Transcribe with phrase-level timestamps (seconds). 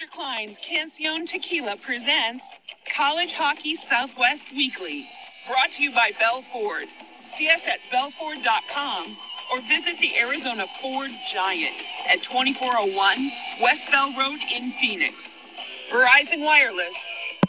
[0.00, 2.50] Roger Clyne's Cancion Tequila presents
[2.88, 5.06] College Hockey Southwest Weekly,
[5.46, 6.86] brought to you by Bell Ford.
[7.22, 9.16] See us at bellford.com
[9.52, 15.42] or visit the Arizona Ford Giant at 2401 West Bell Road in Phoenix.
[15.90, 16.96] Verizon Wireless,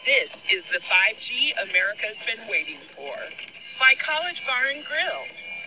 [0.05, 3.15] this is the 5G America's been waiting for.
[3.79, 5.23] By College Bar and Grill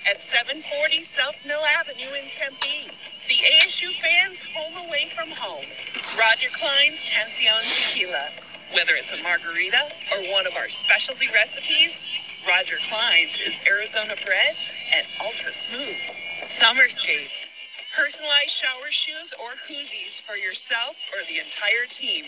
[0.06, 2.90] at 740 South Mill Avenue in Tempe.
[3.28, 5.64] The ASU fans home away from home.
[6.18, 8.28] Roger Clyne's Cancion Tequila.
[8.74, 12.02] Whether it's a margarita or one of our specialty recipes,
[12.46, 14.54] Roger Clyne's is Arizona bred
[14.94, 15.96] and ultra smooth.
[16.46, 17.46] Summer skates,
[17.96, 22.26] personalized shower shoes or koozies for yourself or the entire team.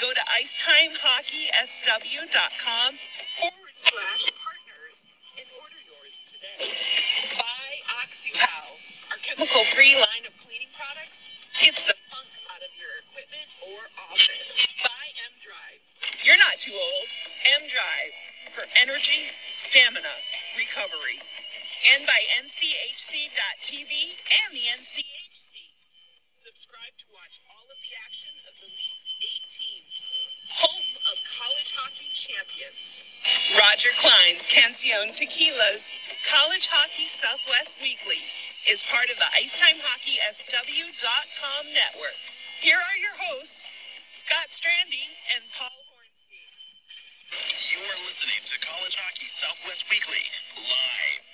[0.00, 2.94] Go to IcetimeHockeySW.com
[3.38, 5.06] forward slash partners
[5.38, 6.66] and order yours today.
[7.38, 8.64] Buy OxyPow,
[9.12, 10.11] our chemical-free line of cleaning
[11.62, 13.78] Gets the funk out of your equipment or
[14.10, 14.66] office.
[14.82, 15.78] Buy M-Drive.
[16.26, 17.06] You're not too old.
[17.62, 18.12] M-Drive
[18.50, 20.10] for energy, stamina,
[20.58, 21.22] recovery.
[21.94, 25.06] And by NCHC.TV and the NCHC.
[26.34, 30.10] Subscribe to watch all of the action of the league's eight teams.
[30.66, 33.06] Home of college hockey champions.
[33.54, 35.94] Roger Clyne's Cancion Tequila's
[36.26, 38.18] College Hockey Southwest Weekly
[38.70, 42.18] is part of the Ice Time Hockey IcetimeHockeySW.com network.
[42.60, 43.72] Here are your hosts,
[44.12, 45.02] Scott Strandy
[45.34, 46.46] and Paul Hornstein.
[47.74, 50.22] You are listening to College Hockey Southwest Weekly
[50.54, 51.26] live.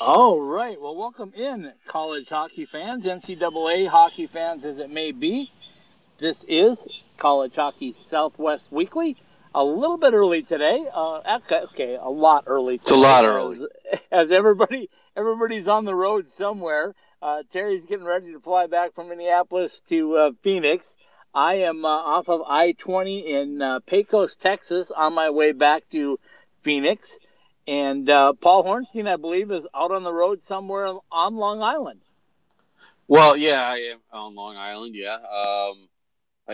[0.00, 0.80] All right.
[0.80, 5.52] Well, welcome in, college hockey fans, NCAA hockey fans as it may be.
[6.18, 6.86] This is
[7.16, 9.16] College Hockey Southwest Weekly.
[9.56, 10.84] A little bit early today.
[10.92, 12.76] Uh, okay, okay, a lot early.
[12.76, 13.66] Today it's a lot early.
[14.12, 16.94] As, everybody, everybody's on the road somewhere.
[17.22, 20.94] Uh, Terry's getting ready to fly back from Minneapolis to uh, Phoenix.
[21.34, 26.20] I am uh, off of I-20 in uh, Pecos, Texas, on my way back to
[26.62, 27.18] Phoenix.
[27.66, 32.02] And uh, Paul Hornstein, I believe, is out on the road somewhere on Long Island.
[33.08, 34.94] Well, yeah, I am on Long Island.
[34.94, 35.88] Yeah, um,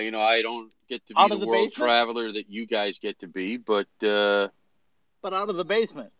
[0.00, 1.88] you know, I don't get to be Out the, of the world basement?
[1.88, 4.48] traveler that you guys get to be, but uh,
[5.22, 6.10] but out of the basement.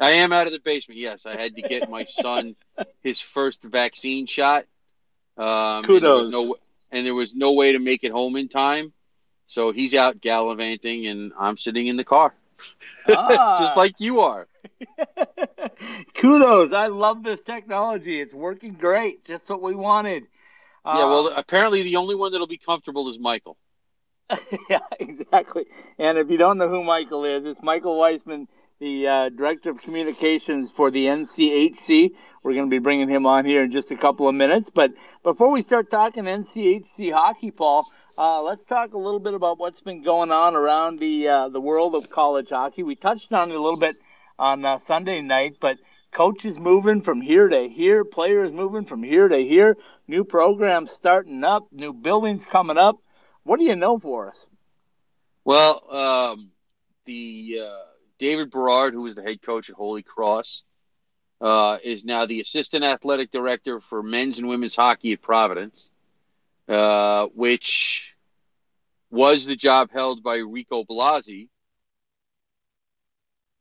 [0.00, 0.98] I am out of the basement.
[1.00, 2.56] Yes, I had to get my son
[3.02, 4.64] his first vaccine shot.
[5.38, 6.32] Um, And there was Kudos.
[6.32, 6.56] no,
[6.90, 8.92] and there was no way to make it home in time,
[9.46, 12.34] so he's out gallivanting, and I'm sitting in the car,
[13.08, 13.56] Ah.
[13.60, 14.48] just like you are.
[16.14, 16.72] Kudos.
[16.72, 18.20] I love this technology.
[18.20, 19.24] It's working great.
[19.24, 20.24] Just what we wanted.
[20.84, 23.56] yeah, well, Um, apparently the only one that'll be comfortable is Michael.
[24.70, 25.66] yeah, exactly.
[25.98, 29.80] And if you don't know who Michael is, it's Michael Weissman, the uh, director of
[29.82, 32.12] communications for the NCHC.
[32.42, 34.70] We're going to be bringing him on here in just a couple of minutes.
[34.70, 37.86] But before we start talking NCHC hockey, Paul,
[38.18, 41.60] uh, let's talk a little bit about what's been going on around the uh, the
[41.60, 42.82] world of college hockey.
[42.82, 43.96] We touched on it a little bit
[44.38, 45.78] on uh, Sunday night, but
[46.10, 49.76] coaches moving from here to here, players moving from here to here,
[50.08, 52.98] new programs starting up, new buildings coming up.
[53.44, 54.46] What do you know for us?
[55.44, 56.50] Well, um,
[57.04, 57.78] the uh,
[58.18, 60.62] David Berard, who was the head coach at Holy Cross,
[61.40, 65.90] uh, is now the assistant athletic director for men's and women's hockey at Providence,
[66.68, 68.16] uh, which
[69.10, 71.48] was the job held by Rico Blasi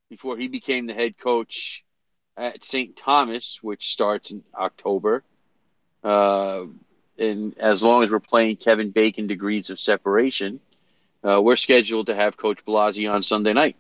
[0.10, 1.84] before he became the head coach
[2.38, 2.96] at St.
[2.96, 5.24] Thomas, which starts in October.
[7.22, 10.60] And as long as we're playing Kevin Bacon degrees of separation,
[11.24, 13.76] uh, we're scheduled to have Coach Blasi on Sunday night.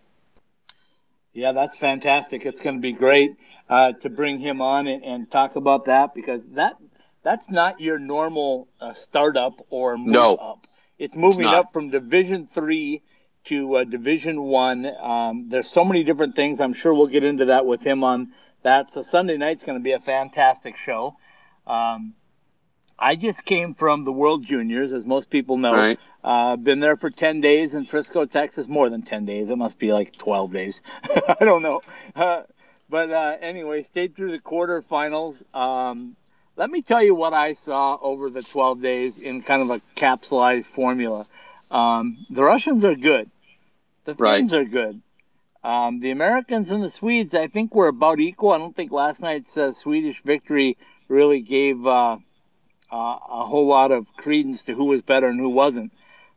[1.33, 2.45] Yeah, that's fantastic.
[2.45, 3.36] It's going to be great
[3.69, 6.75] uh, to bring him on and, and talk about that because that
[7.24, 10.36] that's not your normal uh, startup or move No.
[10.36, 10.68] up.
[11.00, 11.56] It's moving not.
[11.56, 13.01] up from Division Three
[13.45, 14.86] to uh, Division One.
[14.86, 16.60] Um, there's so many different things.
[16.60, 18.92] I'm sure we'll get into that with him on that.
[18.92, 21.16] So Sunday night's going to be a fantastic show.
[21.66, 22.13] Um,
[23.01, 25.74] I just came from the World Juniors, as most people know.
[25.74, 26.00] Right.
[26.24, 28.68] Uh, been there for 10 days in Frisco, Texas.
[28.68, 29.50] More than 10 days.
[29.50, 30.81] It must be like 12 days.
[31.03, 31.81] I don't know.
[32.15, 32.44] Uh,
[32.89, 35.44] but uh, anyway, stayed through the quarterfinals.
[35.56, 36.15] Um,
[36.56, 39.81] let me tell you what I saw over the 12 days in kind of a
[39.95, 41.25] capsulized formula.
[41.71, 43.31] Um, the Russians are good.
[44.06, 44.38] The Right.
[44.38, 45.01] Finns are good.
[45.63, 48.51] Um, the Americans and the Swedes, I think, were about equal.
[48.51, 50.77] I don't think last night's uh, Swedish victory
[51.07, 51.88] really gave
[52.92, 55.92] uh, a whole lot of credence to who was better and who wasn't.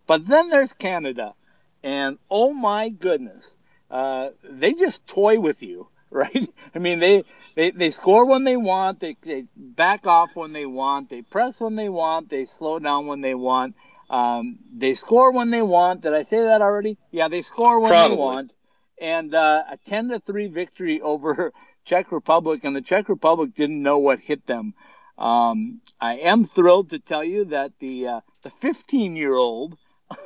[0.06, 1.35] But then there's Canada,
[1.83, 3.56] and oh my goodness,
[3.91, 6.49] uh, they just toy with you right?
[6.75, 7.25] I mean, they
[7.56, 11.61] they, they score when they want, they, they back off when they want, they press
[11.61, 13.75] when they want, they slow down when they want.
[14.09, 16.03] Um, they score when they want.
[16.03, 16.99] Did I say that already?
[17.11, 18.17] Yeah, they score when Probably.
[18.17, 18.53] they want.
[19.01, 21.53] And uh, a 10 to 3 victory over
[21.85, 24.75] Czech Republic, and the Czech Republic didn't know what hit them.
[25.16, 29.76] Um, I am thrilled to tell you that the uh, the 15 year old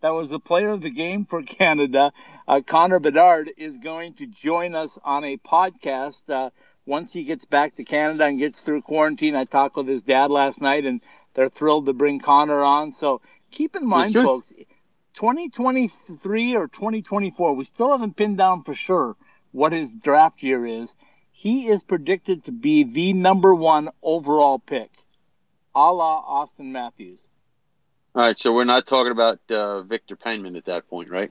[0.00, 2.12] that was the player of the game for Canada,
[2.46, 6.50] uh, Connor Bedard, is going to join us on a podcast uh,
[6.86, 9.34] once he gets back to Canada and gets through quarantine.
[9.34, 11.00] I talked with his dad last night, and
[11.34, 12.92] they're thrilled to bring Connor on.
[12.92, 13.20] So
[13.50, 14.52] keep in mind, folks,
[15.14, 19.16] 2023 or 2024, we still haven't pinned down for sure
[19.52, 20.94] what his draft year is.
[21.38, 24.90] He is predicted to be the number one overall pick,
[25.72, 27.20] a la Auston Matthews.
[28.16, 31.30] All right, so we're not talking about uh, Victor Penman at that point, right?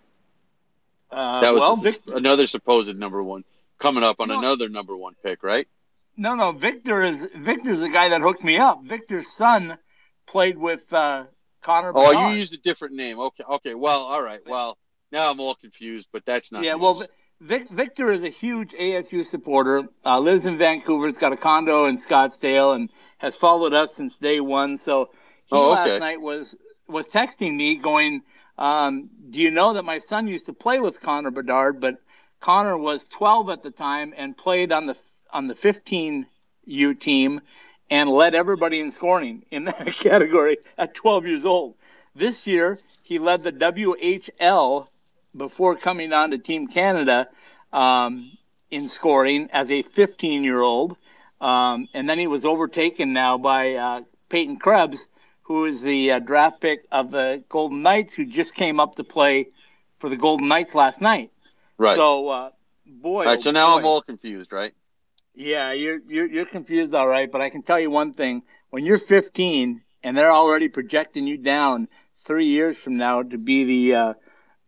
[1.11, 3.43] Uh, That was well, Vic- another supposed number one
[3.79, 4.39] coming up on No.
[4.39, 5.67] another number one pick, right?
[6.15, 6.53] No, no.
[6.53, 8.81] Victor is Victor's the guy that hooked me up.
[8.83, 9.77] Victor's son
[10.25, 11.25] played with uh,
[11.61, 11.91] Connor.
[11.93, 12.31] Oh, Bedard.
[12.31, 13.19] you used a different name.
[13.19, 13.75] Okay, okay.
[13.75, 14.39] Well, all right.
[14.47, 14.77] Well,
[15.11, 16.63] now I'm all confused, but that's not.
[16.63, 16.81] Yeah, news.
[16.81, 17.03] well,
[17.39, 19.87] Vic, Victor is a huge ASU supporter.
[20.03, 21.05] Uh, lives in Vancouver.
[21.05, 22.89] Has got a condo in Scottsdale and
[23.19, 24.77] has followed us since day one.
[24.77, 25.09] So
[25.45, 26.55] he Oh, last night was
[26.87, 28.23] was texting me, going,
[28.57, 32.01] um, "Do you know that my son used to play with Connor Bedard, but
[32.39, 34.97] Connor was 12 at the time and played on the
[35.31, 36.25] on the 15
[36.65, 37.41] U team
[37.89, 41.75] and led everybody in scoring in that category at 12 years old.
[42.15, 44.87] This year, he led the WHL
[45.37, 47.27] before coming on to Team Canada
[47.71, 48.31] um,
[48.71, 50.97] in scoring as a 15 year old.
[51.39, 55.07] Um, and then he was overtaken now by uh, Peyton Krebs,
[55.43, 59.03] who is the uh, draft pick of the Golden Knights, who just came up to
[59.03, 59.49] play
[59.99, 61.31] for the Golden Knights last night.
[61.77, 61.95] right.
[61.95, 62.49] So, uh,
[62.85, 63.19] boy.
[63.19, 63.37] all right.
[63.37, 63.79] oh So now boy.
[63.79, 64.73] I'm all confused, right?
[65.35, 67.31] Yeah, you're, you're you're confused, all right.
[67.31, 68.41] But I can tell you one thing:
[68.71, 71.87] when you're 15 and they're already projecting you down
[72.25, 74.13] three years from now to be the uh,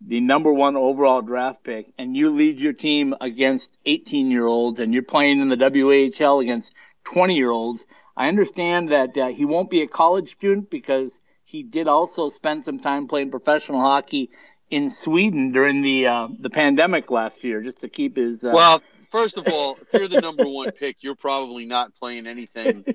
[0.01, 4.79] the number one overall draft pick, and you lead your team against 18 year olds,
[4.79, 6.71] and you're playing in the WAHL against
[7.05, 7.85] 20 year olds.
[8.15, 11.11] I understand that uh, he won't be a college student because
[11.43, 14.29] he did also spend some time playing professional hockey
[14.69, 18.43] in Sweden during the uh, the pandemic last year, just to keep his.
[18.43, 22.27] Uh, Well, first of all, if you're the number one pick, you're probably not playing
[22.27, 22.85] anything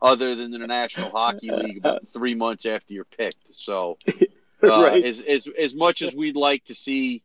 [0.00, 3.52] other than the National Hockey League about three months after you're picked.
[3.54, 3.98] So,
[4.62, 5.04] uh, right.
[5.04, 7.22] as, as as much as we'd like to see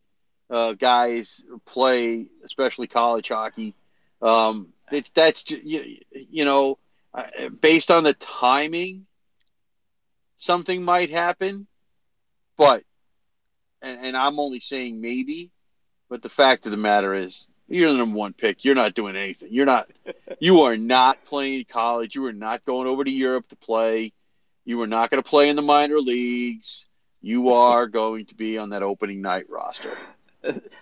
[0.49, 3.75] uh, guys play, especially college hockey,
[4.21, 6.77] um, it's that's you, you know
[7.13, 9.05] uh, based on the timing,
[10.37, 11.67] something might happen,
[12.57, 12.83] but
[13.81, 15.51] and, and I'm only saying maybe,
[16.09, 17.47] but the fact of the matter is.
[17.69, 18.65] You're the number one pick.
[18.65, 19.47] You're not doing anything.
[19.51, 19.89] You're not.
[20.39, 22.15] You are not playing college.
[22.15, 24.11] You are not going over to Europe to play.
[24.65, 26.87] You are not going to play in the minor leagues.
[27.23, 29.97] You are going to be on that opening night roster.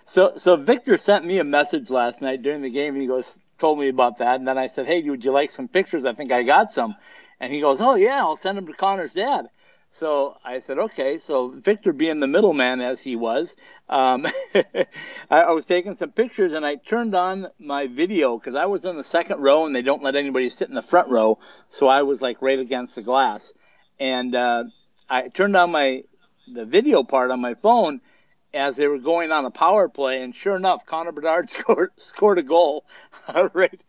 [0.04, 2.94] So, so Victor sent me a message last night during the game.
[2.94, 5.52] And he goes, told me about that, and then I said, "Hey, would you like
[5.52, 6.04] some pictures?
[6.04, 6.96] I think I got some."
[7.38, 9.46] And he goes, "Oh yeah, I'll send them to Connor's dad."
[9.92, 13.54] So I said, "Okay." So Victor, being the middleman as he was,
[13.88, 14.86] um, I,
[15.30, 18.96] I was taking some pictures, and I turned on my video because I was in
[18.96, 21.38] the second row, and they don't let anybody sit in the front row,
[21.68, 23.52] so I was like right against the glass,
[24.00, 24.64] and uh,
[25.08, 26.02] I turned on my
[26.46, 28.00] the video part on my phone
[28.54, 32.38] as they were going on a power play, and sure enough, Connor Bedard scored scored
[32.38, 32.84] a goal
[33.52, 33.80] right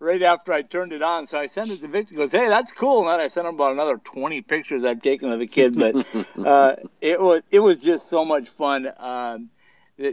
[0.00, 1.26] right after I turned it on.
[1.26, 2.14] So I sent it to Victor.
[2.14, 5.32] Goes, "Hey, that's cool." And then I sent him about another 20 pictures I've taken
[5.32, 5.94] of the kid, but
[6.46, 9.50] uh, it was it was just so much fun um,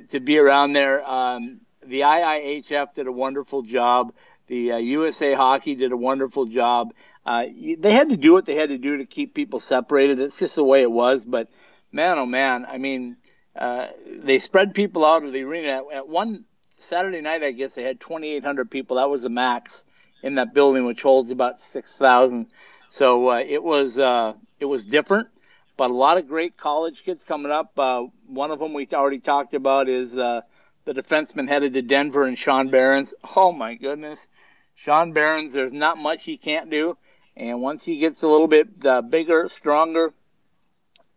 [0.09, 1.07] to be around there.
[1.07, 4.13] Um, the IIHF did a wonderful job.
[4.47, 6.93] The uh, USA Hockey did a wonderful job.
[7.25, 7.45] Uh,
[7.79, 10.19] they had to do what they had to do to keep people separated.
[10.19, 11.25] It's just the way it was.
[11.25, 11.49] But
[11.95, 13.15] man, oh man, I mean,
[13.55, 15.81] uh, they spread people out of the arena.
[15.89, 16.43] At, at one
[16.77, 18.97] Saturday night, I guess they had 2,800 people.
[18.97, 19.85] That was the max
[20.21, 22.47] in that building, which holds about 6,000.
[22.89, 25.29] So uh, it was uh, it was different,
[25.77, 27.77] but a lot of great college kids coming up.
[27.79, 30.41] Uh, one of them we already talked about is uh,
[30.83, 33.13] the defenseman headed to Denver and Sean Behrens.
[33.35, 34.27] Oh my goodness,
[34.75, 35.53] Sean Behrens.
[35.53, 36.97] There's not much he can't do,
[37.35, 40.13] and once he gets a little bit uh, bigger, stronger,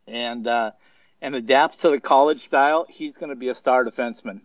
[0.09, 0.73] and uh,
[1.23, 4.41] and adapts to the college style, he's going to be a star defenseman.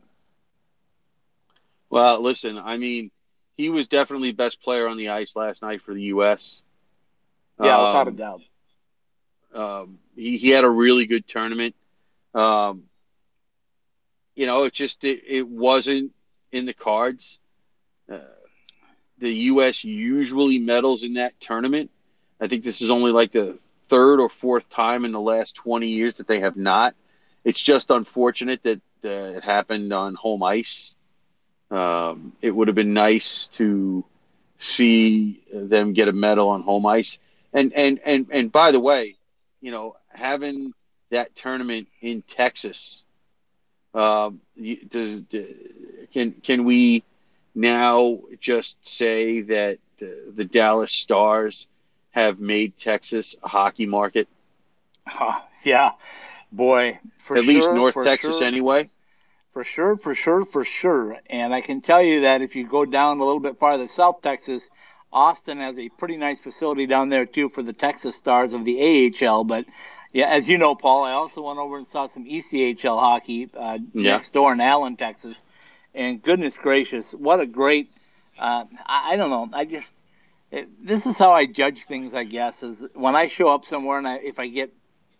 [1.89, 3.11] Well, listen, I mean,
[3.57, 6.63] he was definitely best player on the ice last night for the U.S.
[7.59, 8.41] Yeah, without a Um, doubt.
[9.53, 11.75] Um, he, he had a really good tournament.
[12.33, 12.83] Um,
[14.35, 16.11] you know, it just it, it wasn't
[16.51, 17.39] in the cards.
[18.11, 18.19] Uh,
[19.19, 19.83] the U.S.
[19.83, 21.91] usually medals in that tournament.
[22.39, 25.87] I think this is only like the third or fourth time in the last 20
[25.87, 26.95] years that they have not.
[27.43, 30.95] It's just unfortunate that uh, it happened on home ice.
[31.69, 34.05] Um, it would have been nice to
[34.57, 37.19] see them get a medal on home ice.
[37.51, 39.15] And and and and by the way,
[39.61, 40.73] you know, having
[41.11, 43.03] that tournament in Texas,
[43.93, 44.41] um,
[44.89, 45.23] does
[46.11, 47.03] can can we
[47.55, 51.67] now just say that the, the Dallas Stars
[52.13, 54.27] have made Texas a hockey market?
[55.19, 55.91] Uh, yeah,
[56.51, 58.47] boy, for at sure, least North Texas sure.
[58.47, 58.89] anyway.
[59.53, 61.19] For sure, for sure, for sure.
[61.29, 64.21] And I can tell you that if you go down a little bit farther south
[64.21, 64.67] Texas,
[65.11, 69.11] Austin has a pretty nice facility down there too for the Texas Stars of the
[69.21, 69.43] AHL.
[69.43, 69.65] But
[70.11, 73.77] yeah, as you know, Paul, I also went over and saw some ECHL hockey uh,
[73.93, 74.13] Yeah.
[74.13, 75.41] next door in Allen, Texas.
[75.93, 77.91] And goodness gracious, what a great!
[78.39, 79.49] Uh, I, I don't know.
[79.55, 79.93] I just
[80.53, 82.13] it, this is how I judge things.
[82.13, 84.73] I guess is when I show up somewhere and I, if I get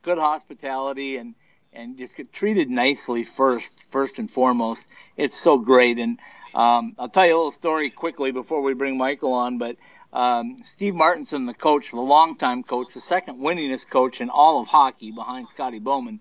[0.03, 1.35] good hospitality and
[1.75, 4.85] and just get treated nicely first, first and foremost.
[5.17, 5.97] It's so great.
[5.97, 6.19] And
[6.53, 9.57] um, I'll tell you a little story quickly before we bring Michael on.
[9.57, 9.77] But
[10.13, 14.67] um, Steve Martinson, the coach, the longtime coach, the second winningest coach in all of
[14.67, 16.19] hockey behind Scotty Bowman,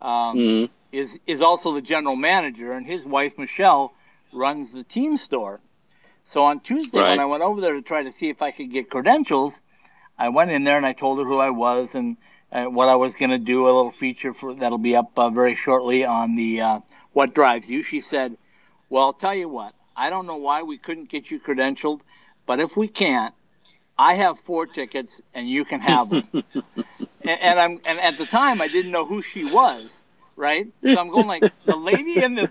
[0.00, 0.70] um, Mhm.
[0.92, 3.92] is is also the general manager, and his wife Michelle
[4.32, 5.60] runs the team store.
[6.26, 7.10] So on Tuesday, Right.
[7.10, 9.62] when I went over there to try to see if I could get credentials,
[10.18, 12.16] I went in there and I told her who I was and
[12.50, 13.64] uh, what I was going to do.
[13.64, 16.80] A little feature for that'll be up uh, very shortly on the uh,
[17.12, 17.84] What Drives You.
[17.84, 18.36] She said,
[18.90, 19.72] "Well, I'll tell you what.
[19.96, 22.00] I don't know why we couldn't get you credentialed,
[22.44, 23.32] but if we can't,
[23.96, 26.28] I have four tickets and you can have them."
[27.22, 30.02] and, and I'm and at the time I didn't know who she was,
[30.34, 30.66] right?
[30.88, 32.48] So I'm going like the lady in the,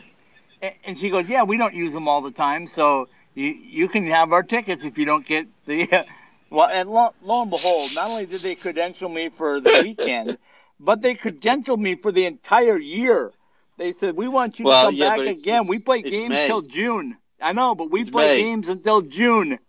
[0.62, 3.88] and- and she goes, "Yeah, we don't use them all the time, so you you
[3.90, 6.06] can have our tickets if you don't get the."
[6.50, 10.38] well, and lo, lo and behold, not only did they credential me for the weekend,
[10.80, 13.32] but they credentialed me for the entire year.
[13.78, 15.68] They said we want you Well, to come yeah, back it's- again.
[15.68, 16.48] we play games May.
[16.48, 17.18] till June.
[17.42, 18.42] I know, but we It's play May.
[18.44, 19.60] games until June.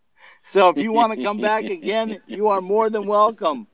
[0.44, 3.66] So if you want to come back again, you are more than welcome.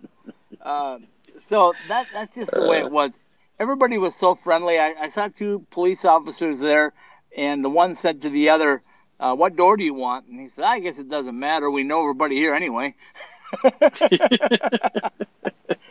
[0.60, 0.98] Uh,
[1.38, 3.12] so that that's just the way it was.
[3.60, 4.78] Everybody was so friendly.
[4.78, 6.94] I, I saw two police officers there,
[7.36, 8.82] and the one said to the other,
[9.22, 11.70] uh, "What door do you want?" And he said, "I guess it doesn't matter.
[11.70, 12.94] We know everybody here anyway."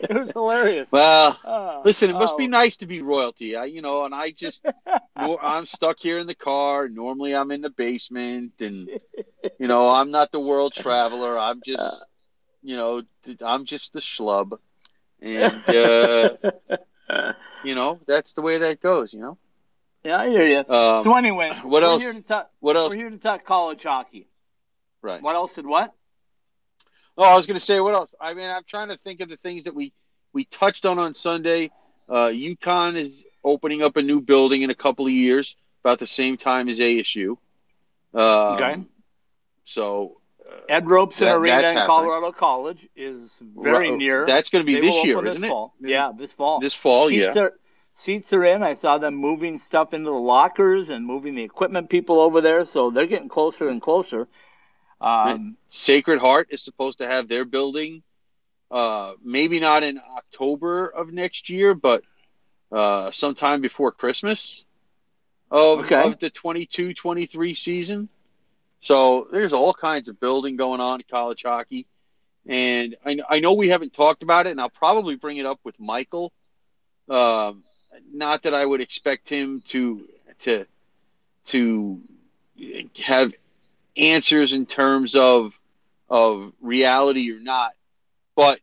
[0.00, 0.90] it was hilarious.
[0.90, 2.38] Well, Oh, listen, it must oh.
[2.38, 3.56] be nice to be royalty.
[3.56, 4.66] I, you know, and I just,
[5.16, 6.88] I'm stuck here in the car.
[6.88, 8.88] Normally, I'm in the basement, and
[9.58, 11.38] you know, I'm not the world traveler.
[11.38, 12.06] I'm just,
[12.62, 13.02] you know,
[13.40, 14.58] I'm just the schlub,
[15.20, 17.32] and uh,
[17.64, 19.14] you know, that's the way that goes.
[19.14, 19.38] You know.
[20.04, 20.58] Yeah, I hear you.
[20.74, 22.02] Um, so anyway, what we're else?
[22.02, 22.90] Here to talk, What else?
[22.90, 24.28] We're here to talk college hockey.
[25.00, 25.22] Right.
[25.22, 25.92] What else did what?
[27.16, 28.14] Oh, I was going to say what else?
[28.20, 29.92] I mean, I'm trying to think of the things that we
[30.32, 31.70] we touched on on Sunday.
[32.08, 36.06] Uh, UConn is opening up a new building in a couple of years, about the
[36.06, 37.36] same time as ASU.
[38.14, 38.20] Um,
[38.54, 38.76] Okay.
[39.64, 40.20] So
[40.68, 41.86] Ed Robson That- Arena in happening.
[41.86, 44.26] Colorado College is very near.
[44.26, 45.52] That's going to be They this year, isn't this it?
[45.52, 45.74] Fall.
[45.80, 46.60] Yeah, this fall.
[46.60, 47.42] This fall, seats yeah.
[47.42, 47.52] Are,
[48.02, 48.62] seats are in.
[48.62, 52.64] I saw them moving stuff into the lockers and moving the equipment people over there,
[52.64, 54.28] so they're getting closer and closer.
[55.00, 58.02] Um, Sacred Heart is supposed to have their building,
[58.70, 62.02] uh, maybe not in October of next year, but
[62.70, 64.64] uh, sometime before Christmas
[65.50, 66.02] of, Okay.
[66.04, 68.08] of the 22 23 season.
[68.80, 71.86] So there's all kinds of building going on in college hockey.
[72.46, 75.60] And I, I know we haven't talked about it, and I'll probably bring it up
[75.64, 76.32] with Michael.
[77.08, 77.62] Um,
[78.12, 80.08] not that I would expect him to
[80.40, 80.66] to
[81.46, 82.00] to
[83.04, 83.32] have
[83.96, 85.58] answers in terms of
[86.08, 87.72] of reality or not,
[88.34, 88.60] but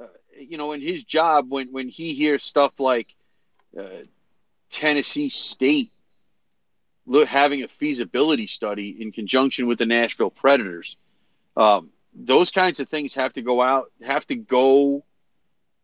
[0.00, 0.06] uh,
[0.38, 3.14] you know, in his job, when when he hears stuff like
[3.78, 4.04] uh,
[4.70, 5.92] Tennessee State
[7.28, 10.96] having a feasibility study in conjunction with the Nashville Predators,
[11.56, 15.04] um, those kinds of things have to go out, have to go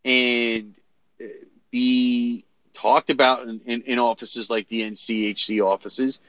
[0.03, 0.75] and
[1.21, 1.27] uh,
[1.71, 6.21] be talked about in, in, in offices like the NCHC offices.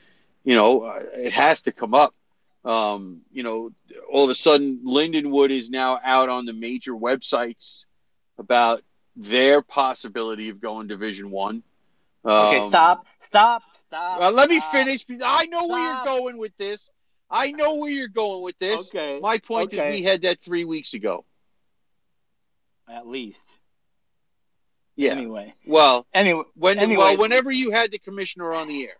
[0.45, 2.15] You know, uh, it has to come up.
[2.65, 3.73] Um, you know,
[4.11, 7.85] all of a sudden, Lindenwood is now out on the major websites
[8.39, 8.83] about
[9.17, 11.63] their possibility of going Division One.
[12.25, 14.21] okay, Um, stop, stop, stop.
[14.21, 15.05] uh, let me finish.
[15.23, 16.91] I know where you're going with this.
[17.31, 18.91] I know where you're going with this.
[18.95, 19.19] Okay.
[19.21, 19.91] My point okay.
[19.91, 21.25] is, we had that three weeks ago.
[22.89, 23.45] At least.
[24.97, 25.13] Yeah.
[25.13, 25.55] Anyway.
[25.67, 26.45] Well, Anyway.
[26.55, 26.97] when anyway.
[26.99, 28.95] well, whenever you had the commissioner on the air,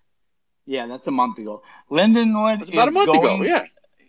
[0.67, 1.63] Yeah, that's a month ago.
[1.91, 3.45] Lindenwood That's about a is month going, ago.
[3.51, 3.65] Yeah.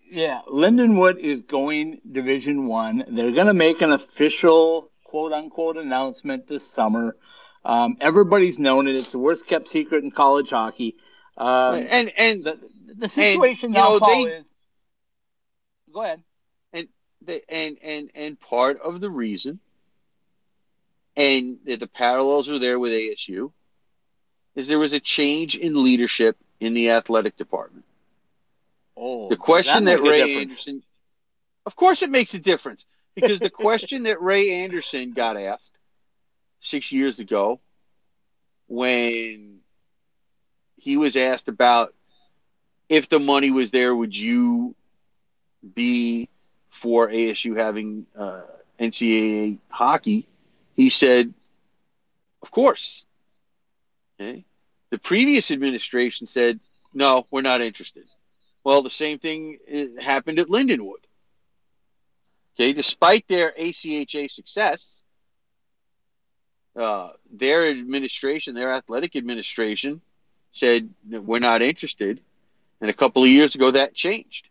[0.07, 3.03] Yeah, Lindenwood is going Division One.
[3.07, 7.17] They're going to make an official quote unquote announcement this summer.
[7.65, 8.95] Um, everybody's known it.
[8.95, 10.95] It's the worst kept secret in college hockey.
[11.37, 12.59] Um, and and the,
[12.97, 14.53] the situation you now, know, Paul, they- is.
[15.91, 16.23] Go ahead.
[16.71, 16.87] And
[17.23, 19.59] the, and and and part of the reason,
[21.15, 23.51] and that the parallels are there with ASU,
[24.55, 27.85] is there was a change in leadership in the athletic department.
[28.97, 30.41] Oh, The question does that, Ray?
[30.41, 30.83] Anderson,
[31.65, 35.77] of course, it makes a difference because the question that Ray Anderson got asked
[36.59, 37.59] six years ago,
[38.67, 39.59] when
[40.77, 41.93] he was asked about
[42.89, 44.75] if the money was there, would you
[45.73, 46.29] be
[46.69, 48.41] for ASU having uh,
[48.79, 50.27] NCAA hockey?
[50.75, 51.33] He said,
[52.41, 53.05] "Of course."
[54.19, 54.45] Okay.
[54.89, 56.59] The previous administration said,
[56.93, 58.05] "No, we're not interested."
[58.63, 61.03] Well, the same thing uh, happened at Lindenwood.
[62.55, 65.01] Okay, despite their ACHA success,
[66.75, 70.01] uh, their administration, their athletic administration,
[70.51, 72.21] said we're not interested.
[72.81, 74.49] And a couple of years ago, that changed.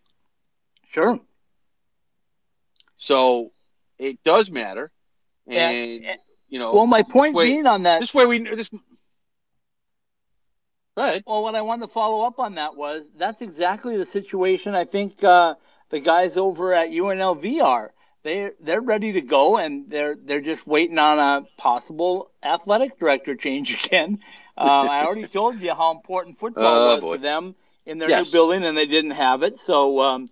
[0.91, 1.19] Sure.
[2.97, 3.51] So
[3.97, 4.91] it does matter.
[5.47, 8.69] And, And- you know, Well, my point way- being on that, this way we this.
[8.69, 8.79] Go.
[11.25, 14.85] Well, what I wanted to follow up on that was that's exactly the situation I
[14.85, 15.55] think uh,
[15.89, 17.91] the guys over at UNLV are.
[18.23, 23.35] They they're ready to go and they're they're just waiting on a possible athletic director
[23.35, 24.19] change again.
[24.57, 27.15] Uh, I already told you how important football Oh, was boy.
[27.17, 28.27] to them in their Yes.
[28.27, 29.57] new building, and they didn't have it.
[29.57, 30.29] So um,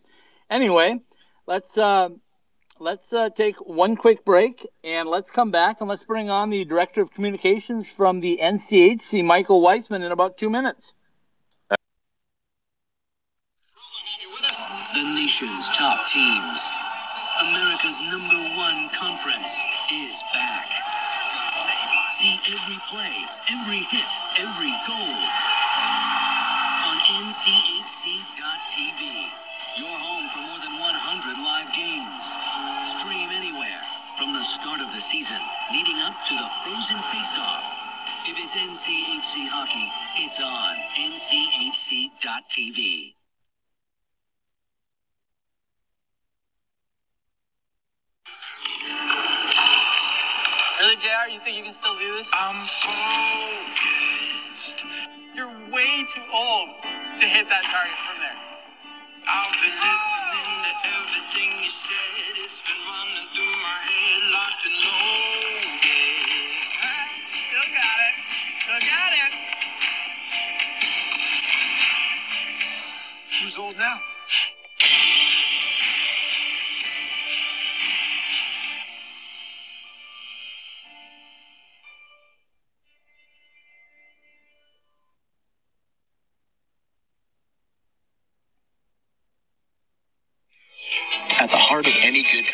[0.50, 1.02] anyway,
[1.46, 2.10] let's uh,
[2.84, 6.66] let's uh, take one quick break and let's come back and let's bring on the
[6.66, 10.92] director of communications from the NCHC, Michael Weissman, in about two minutes.
[11.70, 11.78] The
[15.16, 16.72] nation's top teams.
[17.42, 20.68] America's number one conference is back.
[22.12, 23.16] See every play,
[23.50, 25.24] every hit, every goal
[26.84, 29.02] on NCHC.TV.
[29.78, 30.63] Your home for more than 100
[31.44, 32.38] live games.
[32.88, 33.82] Stream anywhere
[34.18, 35.42] from the start of the season
[35.74, 37.64] leading up to the frozen face-off.
[38.26, 39.92] If it's NCHC hockey,
[40.24, 43.16] it's on NCHC.TV.
[50.80, 51.28] Really, JR?
[51.30, 52.32] You think you can still do this?
[52.34, 52.66] I'm
[53.36, 54.86] focused.
[55.36, 56.70] You're way too old
[57.18, 58.38] to hit that target from there.
[59.28, 60.33] I've been listening
[62.94, 65.23] running through my head, locked and loaded.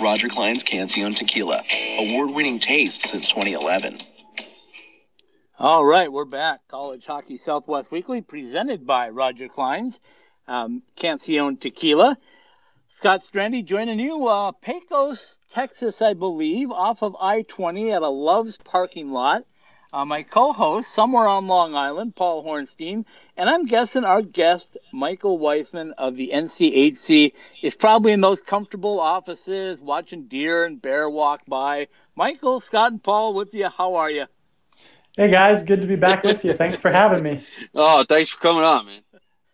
[0.00, 1.62] Roger Clyne's Cancion Tequila,
[1.98, 3.98] award-winning taste since 2011.
[5.58, 6.60] All right, we're back.
[6.68, 10.00] College Hockey Southwest Weekly, presented by Roger Clyne's
[10.48, 12.18] um, Cancion Tequila.
[12.88, 18.56] Scott Strandy joining you, uh, Pecos, Texas, I believe, off of I-20 at a Love's
[18.56, 19.44] parking lot.
[19.94, 23.04] Uh, my co-host, somewhere on Long Island, Paul Hornstein,
[23.36, 28.98] and I'm guessing our guest, Michael Weissman of the NCHC, is probably in those comfortable
[28.98, 31.86] offices watching deer and bear walk by.
[32.16, 33.68] Michael, Scott, and Paul with you.
[33.68, 34.26] How are you?
[35.16, 36.54] Hey guys, good to be back with you.
[36.54, 37.44] Thanks for having me.
[37.72, 39.00] Oh, thanks for coming on, man.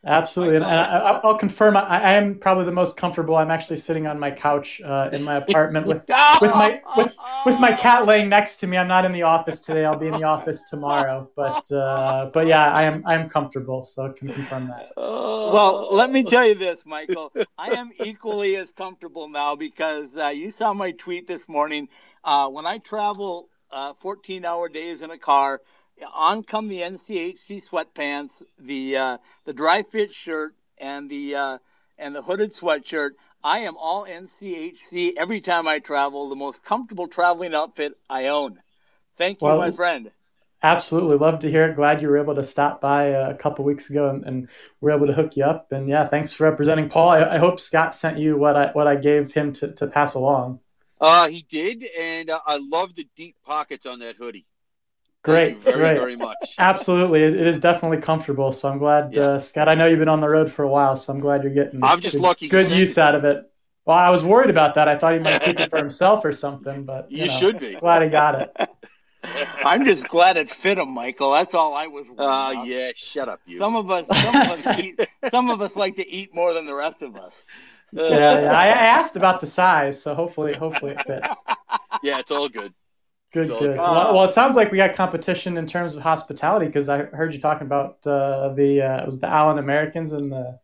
[0.05, 3.37] Absolutely, and I, I- I'll confirm I, I am probably the most comfortable.
[3.37, 6.07] I'm actually sitting on my couch uh, in my apartment with
[6.41, 7.13] with my with,
[7.45, 8.79] with my cat laying next to me.
[8.79, 9.85] I'm not in the office today.
[9.85, 11.29] I'll be in the office tomorrow.
[11.37, 14.91] But uh, but yeah, I am I am comfortable, so I can confirm that.
[14.97, 17.33] Well, let me tell you this, Michael.
[17.59, 21.89] I am equally as comfortable now because uh, you saw my tweet this morning.
[22.25, 25.61] Uh, when I travel uh, 14 hour days in a car,
[26.15, 31.59] on come the NCHC sweatpants, the uh, the dry fit shirt, and the uh,
[31.99, 33.11] and the hooded sweatshirt.
[33.43, 36.29] I am all NCHC every time I travel.
[36.29, 38.61] The most comfortable traveling outfit I own.
[39.17, 40.11] Thank you, well, my friend.
[40.63, 41.77] Absolutely, love to hear it.
[41.77, 44.49] Glad you were able to stop by a couple weeks ago and, and
[44.83, 45.73] we're able to hook you up.
[45.73, 47.09] And yeah, thanks for representing Paul.
[47.09, 50.15] I, I hope Scott sent you what I what I gave him to, to pass
[50.15, 50.61] along.
[51.01, 54.45] Uh, he did, and uh, I love the deep pockets on that hoodie.
[55.23, 55.99] Great, very, great.
[55.99, 56.55] very much.
[56.59, 58.53] Absolutely, it, it is definitely comfortable.
[58.53, 59.23] So I'm glad, yeah.
[59.23, 59.69] uh, Scott.
[59.69, 61.85] I know you've been on the road for a while, so I'm glad you're getting.
[61.85, 62.49] I'm just good, lucky.
[62.49, 63.51] Good use out of it.
[63.85, 64.89] Well, I was worried about that.
[64.89, 67.59] I thought he might keep it for himself or something, but you, you know, should
[67.59, 67.75] be.
[67.75, 68.57] Glad he got it.
[69.65, 71.33] I'm just glad it fit him, Michael.
[71.33, 72.07] That's all I was.
[72.07, 72.57] Worried about.
[72.57, 73.59] Oh uh, yeah, shut up, you.
[73.59, 75.01] Some of us, some of us eat.
[75.31, 77.43] Some of us like to eat more than the rest of us.
[77.95, 81.45] Uh, yeah, yeah, I asked about the size, so hopefully, hopefully it fits.
[82.03, 82.73] Yeah, it's all good.
[83.33, 83.59] Good, good.
[83.61, 83.77] good.
[83.77, 87.33] Well, well, it sounds like we got competition in terms of hospitality because I heard
[87.33, 90.59] you talking about uh, the uh, it was the Allen Americans and the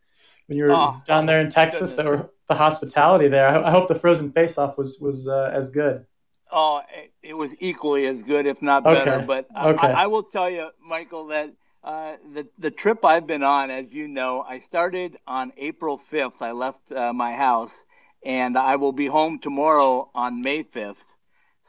[0.46, 3.46] when you were oh, down there in Texas that were the hospitality there.
[3.46, 6.06] I, I hope the frozen face off was was uh, as good.
[6.50, 6.80] Oh,
[7.22, 9.14] it was equally as good, if not better.
[9.14, 9.26] Okay.
[9.26, 9.88] But okay.
[9.88, 11.52] I, I, will tell you, Michael, that
[11.82, 16.40] uh, the the trip I've been on, as you know, I started on April 5th.
[16.40, 17.86] I left uh, my house,
[18.24, 21.04] and I will be home tomorrow on May 5th.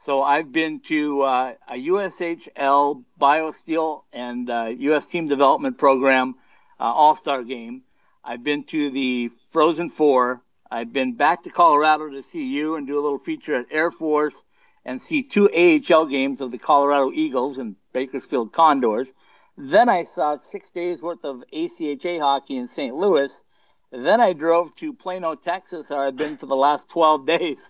[0.00, 4.48] So I've been to uh, a USHL BioSteel and
[4.80, 5.06] U.S.
[5.06, 6.36] uh, Team Development Program
[6.78, 7.82] uh, All Star game.
[8.22, 10.40] I've been to the Frozen Four.
[10.70, 13.90] I've been back to Colorado to see you and do a little feature at Air
[13.90, 14.44] Force
[14.84, 19.12] and see two AHL games of the Colorado Eagles and Bakersfield Condors.
[19.56, 22.94] Then I saw six days worth of ACHA hockey in St.
[22.94, 23.44] Louis.
[23.90, 27.68] Then I drove to Plano, Texas, where I've been for the last 12 days.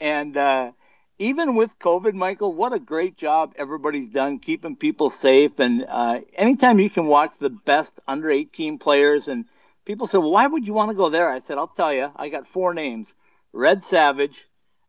[0.00, 0.72] And uh,
[1.18, 5.58] even with COVID, Michael, what a great job everybody's done keeping people safe.
[5.58, 9.46] And uh, anytime you can watch the best under 18 players, and
[9.86, 11.30] people said, well, why would you want to go there?
[11.30, 13.14] I said, I'll tell you, I got four names
[13.52, 14.44] Red Savage,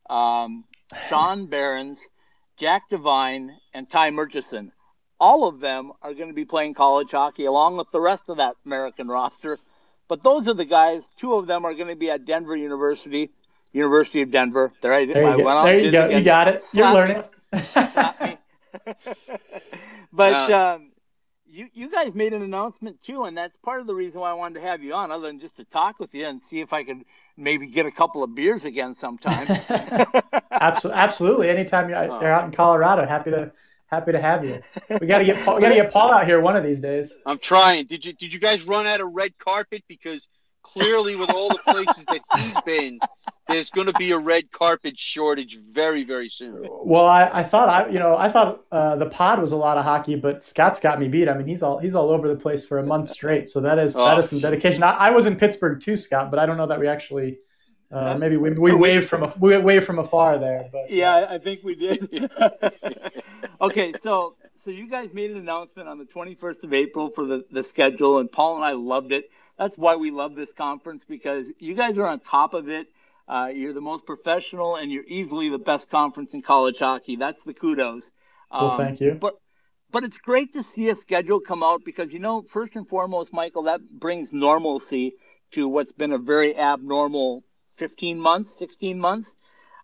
[0.09, 0.65] um,
[1.07, 1.99] Sean Behrens,
[2.57, 4.73] Jack Devine, and Ty Murchison.
[5.19, 8.37] All of them are going to be playing college hockey along with the rest of
[8.37, 9.57] that American roster.
[10.09, 11.07] But those are the guys.
[11.17, 13.31] Two of them are going to be at Denver University,
[13.77, 14.73] University of Denver.
[14.81, 15.63] There, I, there you go.
[15.63, 16.09] There you, go.
[16.09, 16.65] you got it.
[16.73, 17.23] You're learning.
[20.11, 20.91] but uh, um,
[21.45, 24.33] you you guys made an announcement too, and that's part of the reason why I
[24.33, 26.73] wanted to have you on, other than just to talk with you and see if
[26.73, 27.03] I could
[27.35, 29.47] maybe get a couple of beers again sometime.
[30.51, 31.49] absolutely, absolutely.
[31.49, 33.51] Anytime you're, you're out in Colorado, happy to
[33.87, 34.61] happy to have you.
[34.99, 36.79] We got to get Paul, we got to get Paul out here one of these
[36.79, 37.15] days.
[37.25, 37.85] I'm trying.
[37.85, 40.27] Did you did you guys run out of red carpet because
[40.73, 42.99] clearly with all the places that he's been,
[43.47, 46.67] there's going to be a red carpet shortage very, very soon.
[46.69, 49.77] Well, I, I thought I, you know, I thought uh, the pod was a lot
[49.77, 51.29] of hockey, but Scott's got me beat.
[51.29, 53.47] I mean, he's all he's all over the place for a month straight.
[53.47, 54.83] So that is oh, that is some dedication.
[54.83, 57.39] I, I, was in Pittsburgh too, Scott, but I don't know that we actually.
[57.89, 61.35] Uh, maybe we, we waved from a, we waved from afar there, but yeah, uh,
[61.35, 62.29] I think we did.
[63.61, 67.45] okay, so so you guys made an announcement on the 21st of April for the,
[67.51, 69.31] the schedule, and Paul and I loved it.
[69.57, 72.87] That's why we love this conference because you guys are on top of it.
[73.27, 77.17] Uh, you're the most professional, and you're easily the best conference in college hockey.
[77.17, 78.09] That's the kudos.
[78.51, 79.13] Um, well, thank you.
[79.15, 79.37] But
[79.91, 83.33] but it's great to see a schedule come out because you know, first and foremost,
[83.33, 85.15] Michael, that brings normalcy
[85.51, 87.43] to what's been a very abnormal
[87.73, 89.35] 15 months, 16 months.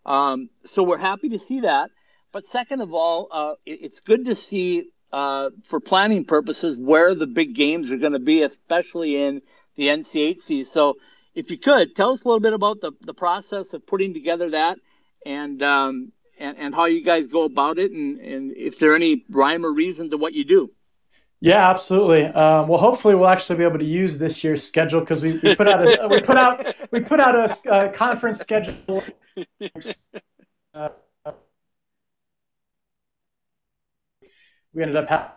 [0.05, 1.91] Um, so we're happy to see that.
[2.31, 7.15] But second of all, uh, it, it's good to see uh, for planning purposes where
[7.15, 9.41] the big games are going to be, especially in
[9.75, 10.65] the NCHC.
[10.65, 10.97] So
[11.35, 14.51] if you could tell us a little bit about the, the process of putting together
[14.51, 14.77] that
[15.25, 19.25] and, um, and, and how you guys go about it and, and if there any
[19.29, 20.71] rhyme or reason to what you do.
[21.39, 22.27] Yeah, absolutely.
[22.27, 25.53] Um, well, hopefully, we'll actually be able to use this year's schedule because we, we,
[25.57, 29.03] put out a we put out we put out a, a conference schedule.
[30.73, 30.89] Uh,
[34.73, 35.29] we ended up having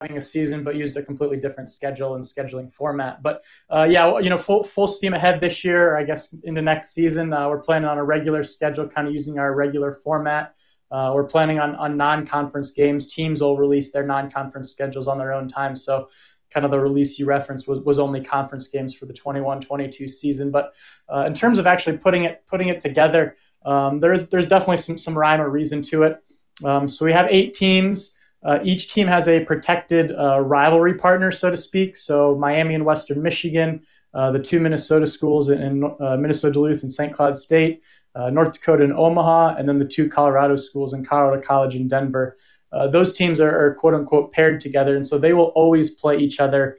[0.00, 3.22] having a season, but used a completely different schedule and scheduling format.
[3.22, 5.96] But uh, yeah, you know, full full steam ahead this year.
[5.96, 9.38] I guess into next season, uh, we're planning on a regular schedule, kind of using
[9.38, 10.54] our regular format.
[10.90, 13.12] Uh, we're planning on on non-conference games.
[13.12, 15.74] Teams will release their non-conference schedules on their own time.
[15.74, 16.08] So
[16.50, 20.50] kind of the release you referenced was, was only conference games for the 21-22 season.
[20.50, 20.72] But
[21.12, 24.96] uh, in terms of actually putting it putting it together, um, there's there's definitely some
[24.96, 26.22] some rhyme or reason to it.
[26.64, 28.14] Um, so we have eight teams.
[28.44, 31.96] Uh, each team has a protected uh, rivalry partner, so to speak.
[31.96, 33.80] So Miami and Western Michigan,
[34.14, 37.12] uh, the two Minnesota schools in, in uh, Minnesota Duluth and St.
[37.12, 37.82] Cloud State,
[38.14, 41.90] uh, North Dakota and Omaha, and then the two Colorado schools in Colorado College and
[41.90, 42.36] Denver.
[42.72, 46.16] uh, those teams are, are, quote unquote paired together, and so they will always play
[46.16, 46.78] each other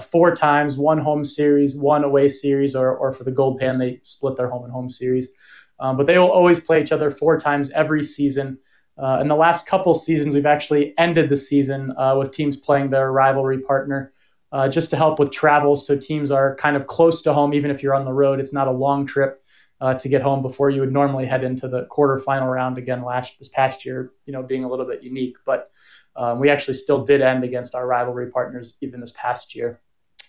[0.00, 4.00] four times: one home series, one away series, or or for the Gold Pan they
[4.02, 5.32] split their home and home series.
[5.80, 8.58] Um, but they will always play each other four times every season.
[8.96, 12.90] Uh, in the last couple seasons, we've actually ended the season uh, with teams playing
[12.90, 14.12] their rivalry partner.
[14.52, 17.72] Uh, just to help with travel, so teams are kind of close to home, even
[17.72, 18.38] if you're on the road.
[18.38, 19.42] It's not a long trip
[19.80, 23.36] uh, to get home before you would normally head into the quarterfinal round again last
[23.38, 25.36] this past year, you know, being a little bit unique.
[25.44, 25.72] But
[26.14, 29.80] um, we actually still did end against our rivalry partners even this past year.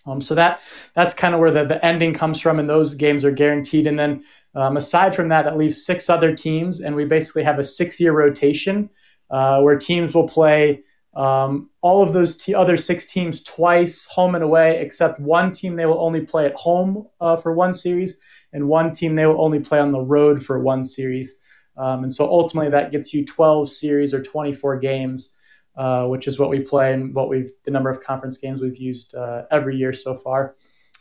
[0.06, 0.60] Um, so that
[0.94, 3.86] that's kind of where the, the ending comes from, and those games are guaranteed.
[3.86, 4.24] And then
[4.56, 8.12] um, aside from that, that leaves six other teams, and we basically have a six-year
[8.12, 8.88] rotation
[9.30, 10.82] uh, where teams will play
[11.14, 15.76] um, all of those t- other six teams twice, home and away, except one team
[15.76, 18.18] they will only play at home uh, for one series,
[18.52, 21.38] and one team they will only play on the road for one series.
[21.76, 25.34] Um, and so ultimately, that gets you 12 series or 24 games,
[25.76, 28.78] uh, which is what we play and what we've the number of conference games we've
[28.78, 30.54] used uh, every year so far.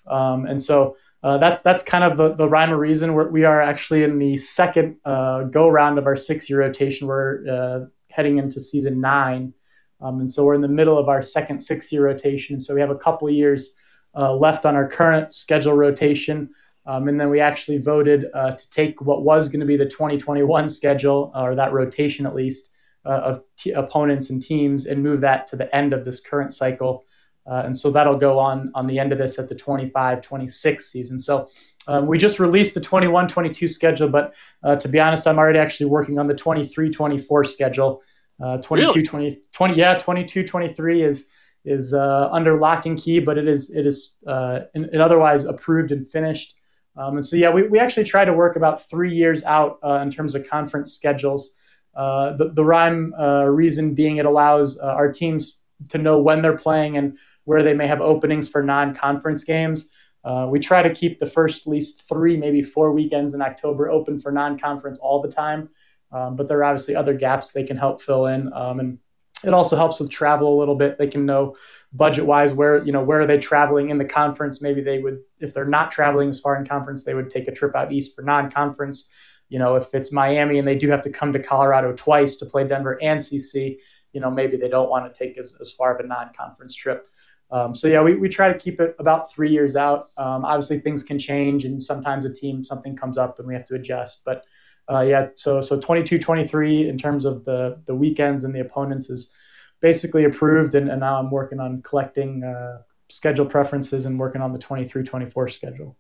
[0.08, 3.14] Um, and so uh, that's that's kind of the the rhyme or reason.
[3.14, 7.08] We're, we are actually in the second uh, go round of our six year rotation.
[7.08, 9.54] We're uh, heading into season nine.
[10.02, 12.60] Um, and so we're in the middle of our second six year rotation.
[12.60, 13.76] So we have a couple years
[14.16, 16.50] uh, left on our current schedule rotation.
[16.86, 19.86] Um, and then we actually voted uh, to take what was going to be the
[19.86, 22.72] 2021 schedule, or that rotation at least,
[23.06, 26.52] uh, of t- opponents and teams, and move that to the end of this current
[26.52, 27.04] cycle.
[27.48, 30.86] Uh, and so that'll go on on the end of this at the 25 26
[30.86, 31.20] season.
[31.20, 31.48] So
[31.88, 35.60] um, we just released the 21 22 schedule, but uh, to be honest, I'm already
[35.60, 38.02] actually working on the 23 24 schedule.
[38.44, 39.04] Uh, 22 really?
[39.04, 41.30] 20, 20, yeah, 22 23 is
[41.64, 45.46] is uh, under lock and key, but it is it is uh, in, in otherwise
[45.46, 46.56] approved and finished.
[46.98, 49.96] Um, and so, yeah, we, we actually try to work about three years out uh,
[49.96, 51.54] in terms of conference schedules.
[51.96, 56.42] Uh, the, the rhyme uh, reason being it allows uh, our teams to know when
[56.42, 59.90] they're playing and where they may have openings for non conference games.
[60.24, 63.90] Uh, we try to keep the first at least three, maybe four weekends in October
[63.90, 65.70] open for non conference all the time.
[66.12, 68.52] Um, but there are obviously other gaps they can help fill in.
[68.54, 69.00] Um, and
[69.44, 70.98] it also helps with travel a little bit.
[70.98, 71.56] They can know
[71.94, 74.62] budget wise where you know where are they traveling in the conference.
[74.62, 77.52] Maybe they would, if they're not traveling as far in conference, they would take a
[77.52, 79.10] trip out east for non-conference.
[79.50, 82.46] You know, if it's Miami and they do have to come to Colorado twice to
[82.46, 83.78] play Denver and CC,
[84.12, 87.08] you know, maybe they don't want to take as, as far of a non-conference trip.
[87.56, 90.10] Um, so yeah, we, we try to keep it about three years out.
[90.18, 93.64] Um, obviously, things can change, and sometimes a team something comes up and we have
[93.68, 94.26] to adjust.
[94.26, 94.44] But
[94.92, 99.10] uh, yeah, so so 22, 23 in terms of the the weekends and the opponents
[99.10, 99.34] is
[99.80, 104.52] basically approved, and, and now I'm working on collecting uh, schedule preferences and working on
[104.52, 105.96] the 23, 24 schedule.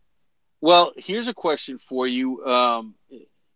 [0.59, 2.45] Well, here's a question for you.
[2.45, 2.95] Um,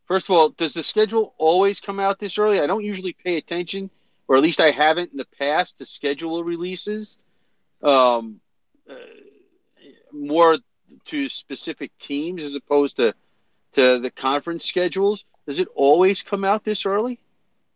[0.05, 2.61] first of all, does the schedule always come out this early?
[2.61, 3.89] I don't usually pay attention,
[4.29, 7.17] or at least I haven't in the past, to schedule releases.
[7.81, 8.39] Um,
[8.89, 8.95] uh,
[10.11, 10.57] more
[11.05, 13.13] to specific teams as opposed to
[13.73, 15.25] to the conference schedules?
[15.45, 17.19] Does it always come out this early?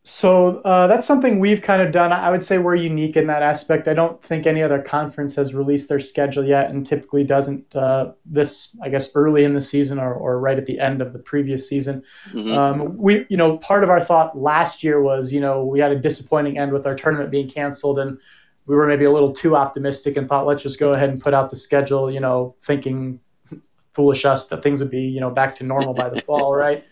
[0.05, 2.11] So uh, that's something we've kind of done.
[2.11, 3.87] I would say we're unique in that aspect.
[3.87, 8.11] I don't think any other conference has released their schedule yet, and typically doesn't uh,
[8.25, 11.19] this, I guess, early in the season or, or right at the end of the
[11.19, 12.03] previous season.
[12.31, 12.51] Mm-hmm.
[12.51, 15.93] Um, we, you know, part of our thought last year was, you know, we had
[15.93, 18.19] a disappointing end with our tournament being canceled, and
[18.67, 21.33] we were maybe a little too optimistic and thought, let's just go ahead and put
[21.33, 23.19] out the schedule, you know, thinking
[23.93, 26.83] foolish us that things would be you know back to normal by the fall, right?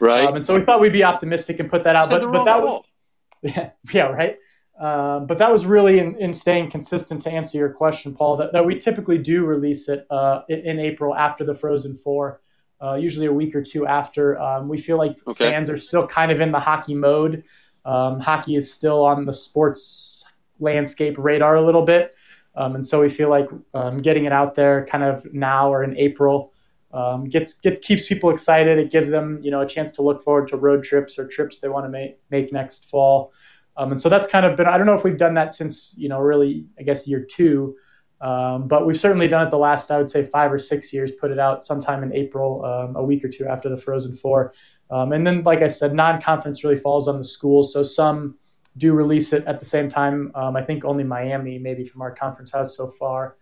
[0.00, 0.26] Right.
[0.26, 2.62] Um, and so we thought we'd be optimistic and put that out, but but that
[2.62, 2.84] was
[3.42, 4.36] yeah, yeah right.
[4.78, 8.36] Um, but that was really in, in staying consistent to answer your question, Paul.
[8.36, 12.40] That, that we typically do release it uh, in, in, April after the Frozen Four,
[12.80, 14.38] uh, usually a week or two after.
[14.38, 15.50] Um, we feel like okay.
[15.50, 17.42] fans are still kind of in the hockey mode.
[17.84, 20.17] Um, hockey is still on the sports
[20.60, 22.14] landscape radar a little bit.
[22.54, 25.84] Um, and so we feel like um, getting it out there kind of now or
[25.84, 26.52] in April
[26.92, 28.78] um, gets, gets keeps people excited.
[28.78, 31.58] It gives them you know a chance to look forward to road trips or trips
[31.58, 33.32] they want to make make next fall.
[33.76, 35.94] Um, and so that's kind of been I don't know if we've done that since
[35.98, 37.76] you know really I guess year two,
[38.20, 41.12] um, but we've certainly done it the last I would say five or six years.
[41.12, 44.54] Put it out sometime in April, um, a week or two after the Frozen Four,
[44.90, 47.72] and then like I said, non-conference really falls on the schools.
[47.72, 48.36] So some
[48.78, 50.32] do release it at the same time.
[50.34, 53.36] Um, I think only Miami, maybe from our conference, has so far.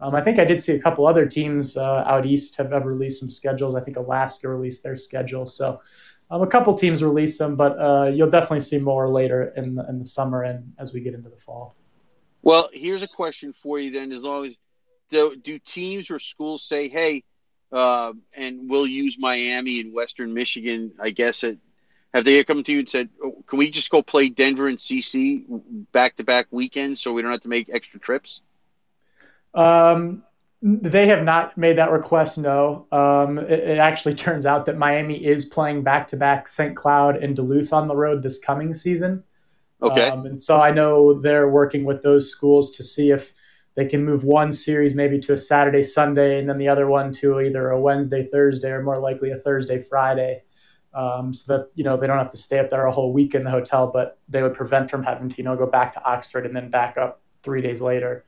[0.00, 2.92] Um, I think I did see a couple other teams uh, out east have ever
[2.92, 3.74] released some schedules.
[3.74, 5.46] I think Alaska released their schedule.
[5.46, 5.80] So
[6.30, 9.88] um, a couple teams release them, but uh, you'll definitely see more later in the,
[9.88, 11.76] in the summer and as we get into the fall.
[12.42, 14.10] Well, here's a question for you then.
[14.10, 14.54] As long as
[15.08, 17.22] do, do teams or schools say, hey,
[17.70, 21.56] uh, and we'll use Miami and Western Michigan, I guess, at
[22.14, 24.78] Have they come to you and said, oh, "Can we just go play Denver and
[24.78, 25.44] CC
[25.92, 28.42] back to back weekends so we don't have to make extra trips"?
[29.54, 30.22] Um,
[30.62, 32.38] they have not made that request.
[32.38, 32.86] No.
[32.92, 36.76] Um, it, it, actually turns out that Miami is playing back to back St.
[36.76, 39.24] Cloud and Duluth on the road this coming season.
[39.82, 40.08] Okay.
[40.08, 43.32] Um, and so I know they're working with those schools to see if
[43.74, 47.10] they can move one series maybe to a Saturday, Sunday, and then the other one
[47.14, 50.42] to either a Wednesday, Thursday, or more likely a Thursday, Friday.
[50.94, 53.34] Um, so that you know they don't have to stay up there a whole week
[53.34, 56.04] in the hotel, but they would prevent from having to you know go back to
[56.04, 58.26] Oxford and then back up three days later.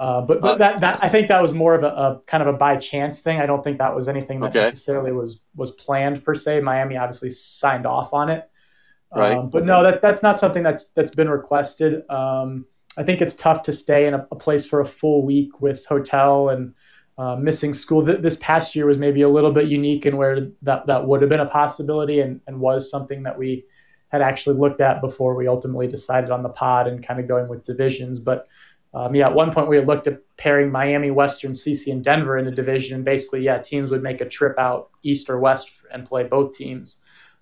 [0.00, 2.42] Uh, but but uh, that, that I think that was more of a, a, kind
[2.42, 3.38] of a by chance thing.
[3.38, 4.60] I don't think that was anything that okay.
[4.60, 6.60] necessarily was was planned per se.
[6.60, 8.48] Miami obviously signed off on it,
[9.14, 9.36] right?
[9.36, 12.08] Um, but no, that that's not something that's that's been requested.
[12.08, 12.64] Um,
[12.96, 15.84] I think it's tough to stay in a, a place for a full week with
[15.84, 16.74] hotel and
[17.20, 18.04] uh, missing school.
[18.04, 21.20] Th- this past year was maybe a little bit unique in where that, that would
[21.20, 23.66] have been a possibility and, and was something that we
[24.08, 27.46] had actually looked at before we ultimately decided on the pod and kind of going
[27.46, 28.18] with divisions.
[28.18, 28.48] But
[28.94, 32.38] um, yeah, at one point we had looked at pairing Miami, Western, CC, and Denver
[32.38, 32.96] in a division.
[32.96, 36.56] And basically, yeah, teams would make a trip out east or west and play both
[36.56, 37.00] teams.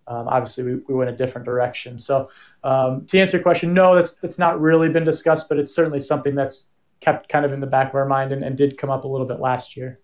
[0.09, 1.99] Um, obviously, we, we went a different direction.
[1.99, 2.31] So,
[2.65, 6.01] um, to answer your question, no, that's that's not really been discussed, but it's certainly
[6.01, 8.91] something that's kept kind of in the back of our mind and, and did come
[8.91, 10.01] up a little bit last year.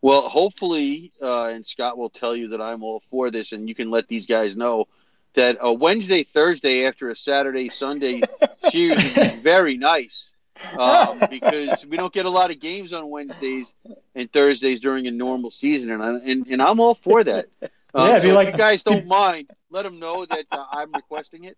[0.00, 3.74] Well, hopefully, uh, and Scott will tell you that I'm all for this, and you
[3.74, 4.86] can let these guys know
[5.32, 8.20] that a Wednesday, Thursday after a Saturday, Sunday
[8.70, 10.34] series would be very nice
[10.78, 13.74] um, because we don't get a lot of games on Wednesdays
[14.14, 17.46] and Thursdays during a normal season, and I, and, and I'm all for that.
[17.96, 20.46] Um, yeah, if, so you, like, if you guys don't mind, let them know that
[20.50, 21.56] uh, I'm requesting it.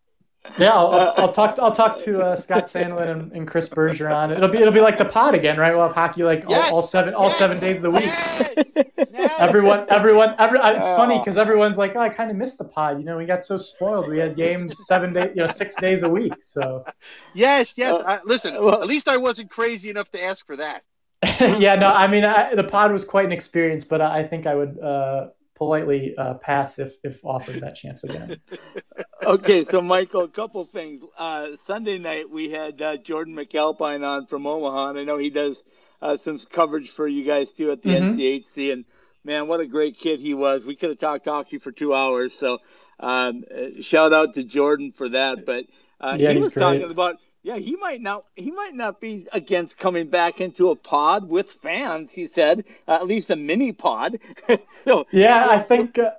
[0.59, 1.55] Yeah, I'll, I'll, talk.
[1.57, 4.35] To, I'll talk to uh, Scott Sandelin and, and, Chris Bergeron.
[4.35, 5.75] It'll be it'll be like the pod again, right?
[5.75, 8.85] We'll have hockey like yes, all, all, seven all yes, seven days of the week.
[9.13, 10.59] Yes, everyone, everyone, every.
[10.63, 10.97] It's oh.
[10.97, 13.43] funny because everyone's like, "Oh, I kind of missed the pod." You know, we got
[13.43, 14.09] so spoiled.
[14.09, 16.35] We had games seven days, you know, six days a week.
[16.41, 16.85] So.
[17.35, 17.97] Yes, yes.
[17.97, 20.83] Uh, I, listen, well, at least I wasn't crazy enough to ask for that.
[21.41, 24.55] yeah, no, I mean, I, the pod was quite an experience, but I think I
[24.55, 24.79] would.
[24.79, 28.37] Uh, politely uh, pass if if offered that chance again.
[29.27, 31.03] okay, so Michael, a couple things.
[31.19, 35.31] Uh, Sunday night we had uh, Jordan McAlpine on from Omaha, and I know he
[35.31, 35.65] does
[36.01, 38.19] uh, some coverage for you guys too at the mm-hmm.
[38.19, 38.73] NCHC.
[38.73, 38.85] And
[39.25, 40.65] man, what a great kid he was!
[40.65, 42.33] We could have talked hockey for two hours.
[42.35, 42.59] So
[43.01, 45.47] um, uh, shout out to Jordan for that.
[45.47, 45.65] But
[46.01, 46.63] uh, yeah, he was great.
[46.63, 47.17] talking about
[47.47, 48.25] yeah, he might not.
[48.35, 52.11] He might not be against coming back into a pod with fans.
[52.11, 54.19] He said, uh, at least a mini pod.
[54.85, 55.97] so yeah, I think.
[55.97, 56.11] Uh,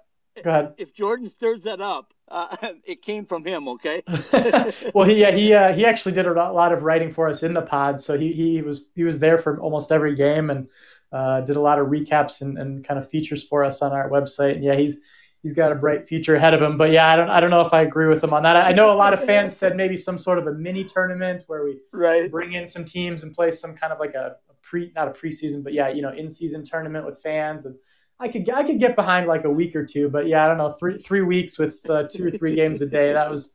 [0.42, 0.76] go ahead.
[0.78, 3.68] If Jordan stirs that up, uh, it came from him.
[3.68, 4.04] Okay.
[4.94, 7.54] well, he yeah, he uh, he actually did a lot of writing for us in
[7.54, 10.70] the pod, so he he was he was there for almost every game and
[11.12, 14.10] uh, did a lot of recaps and, and kind of features for us on our
[14.10, 14.56] website.
[14.56, 15.02] And yeah, he's
[15.44, 16.78] he's got a bright future ahead of him.
[16.78, 18.56] But yeah, I don't I don't know if I agree with him on that.
[18.56, 21.64] I know a lot of fans said maybe some sort of a mini tournament where
[21.64, 22.30] we right.
[22.30, 25.12] bring in some teams and play some kind of like a, a pre not a
[25.12, 27.76] preseason, but yeah, you know, in season tournament with fans and.
[28.20, 30.58] I could I could get behind like a week or two, but yeah, I don't
[30.58, 33.14] know three three weeks with uh, two or three games a day.
[33.14, 33.54] That was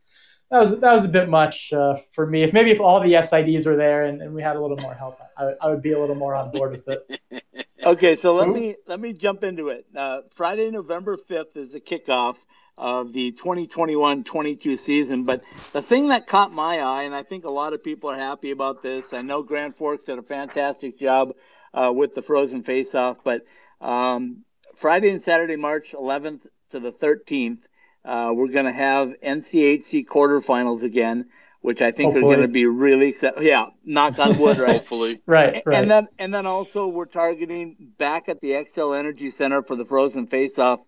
[0.53, 2.43] that was that was a bit much uh, for me.
[2.43, 4.93] If maybe if all the SIDs were there and, and we had a little more
[4.93, 7.65] help, I, I would be a little more on board with it.
[7.85, 9.85] okay, so let me let me jump into it.
[9.95, 12.37] Uh, Friday, November fifth is the kickoff
[12.77, 15.23] of the 2021-22 season.
[15.23, 18.17] But the thing that caught my eye, and I think a lot of people are
[18.17, 19.13] happy about this.
[19.13, 21.33] I know Grand Forks did a fantastic job
[21.73, 23.45] uh, with the Frozen Face-Off, but
[23.79, 24.43] um,
[24.75, 27.59] Friday and Saturday, March 11th to the 13th,
[28.05, 31.29] uh, we're going to have NCHC quarterfinals again
[31.63, 32.33] which I think Hopefully.
[32.33, 33.41] are going to be really exciting.
[33.43, 34.73] Yeah, knock on wood, right?
[34.79, 35.79] Hopefully, right, right.
[35.79, 39.85] And then and then also we're targeting back at the Xcel Energy Center for the
[39.85, 40.81] Frozen Face-Off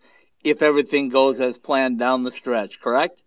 [0.44, 2.82] if everything goes as planned down the stretch.
[2.82, 3.24] Correct?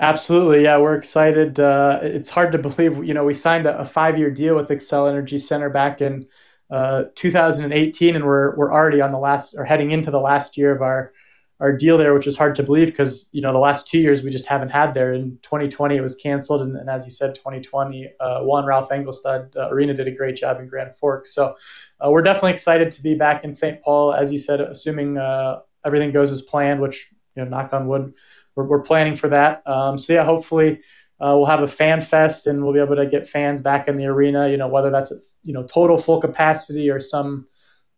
[0.00, 1.60] Absolutely, yeah, we're excited.
[1.60, 5.08] Uh, it's hard to believe, you know, we signed a, a five-year deal with Xcel
[5.08, 6.26] Energy Center back in
[6.70, 10.74] uh, 2018, and we're we're already on the last or heading into the last year
[10.74, 11.12] of our
[11.60, 14.22] our deal there, which is hard to believe because you know the last two years
[14.22, 15.12] we just haven't had there.
[15.12, 19.68] In 2020 it was canceled, and, and as you said, 2020 uh, Ralph Engelstad uh,
[19.70, 21.34] Arena did a great job in Grand Forks.
[21.34, 21.56] So
[22.04, 23.82] uh, we're definitely excited to be back in St.
[23.82, 26.80] Paul, as you said, assuming uh, everything goes as planned.
[26.80, 28.14] Which you know, knock on wood,
[28.54, 29.66] we're, we're planning for that.
[29.66, 30.80] Um, so yeah, hopefully.
[31.20, 33.96] Uh, we'll have a fan fest and we'll be able to get fans back in
[33.96, 34.48] the arena.
[34.48, 37.48] You know, whether that's at, you know total full capacity or some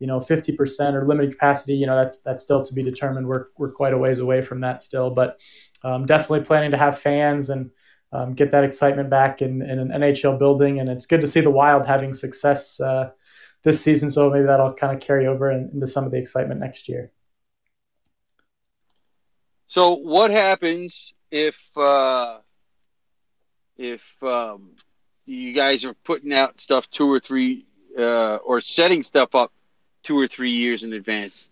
[0.00, 3.28] you know 50% or limited capacity you know that's that's still to be determined.
[3.28, 5.40] We're, we're quite a ways away from that still but
[5.82, 7.70] um, definitely planning to have fans and
[8.12, 10.80] um, get that excitement back in, in, an nhl building.
[10.80, 13.10] And it's good to see the wild having success uh,
[13.62, 14.10] this season.
[14.10, 17.12] So maybe that'll kind of carry over in, into some of the excitement next year.
[19.66, 22.38] So what happens if uh,
[23.76, 24.72] if um,
[25.26, 29.52] you guys are putting out stuff two or three uh, or setting stuff up
[30.02, 31.50] two or three years in advance?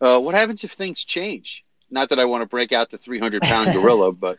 [0.00, 1.64] Uh, what happens if things change?
[1.90, 4.38] Not that I want to break out the 300 pound gorilla, but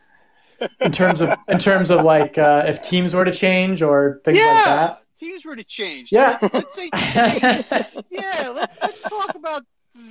[0.80, 4.38] in terms of in terms of like uh, if teams were to change or things
[4.38, 5.02] yeah, like that.
[5.18, 6.12] teams were to change.
[6.12, 6.38] Yeah.
[6.40, 6.90] Let's, let's say,
[8.10, 9.62] yeah, let's let's talk about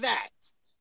[0.01, 0.29] that.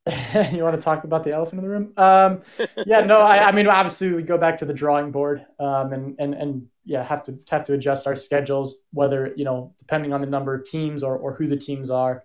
[0.52, 1.92] you want to talk about the elephant in the room?
[1.96, 2.42] Um,
[2.86, 6.16] yeah, no, I, I, mean, obviously we go back to the drawing board, um, and
[6.18, 10.20] and and yeah, have to have to adjust our schedules, whether you know, depending on
[10.20, 12.24] the number of teams or or who the teams are,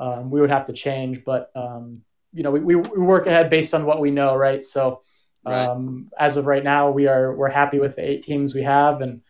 [0.00, 1.24] um, we would have to change.
[1.24, 4.62] But um, you know, we, we work ahead based on what we know, right?
[4.62, 5.02] So
[5.44, 5.66] Right.
[5.68, 9.00] um, as of right now, we are we're happy with the eight teams we have,
[9.00, 9.22] and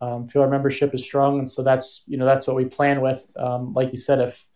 [0.00, 3.00] um, feel our membership is strong, and so that's you know that's what we plan
[3.02, 3.30] with.
[3.36, 4.46] Um, like you said, if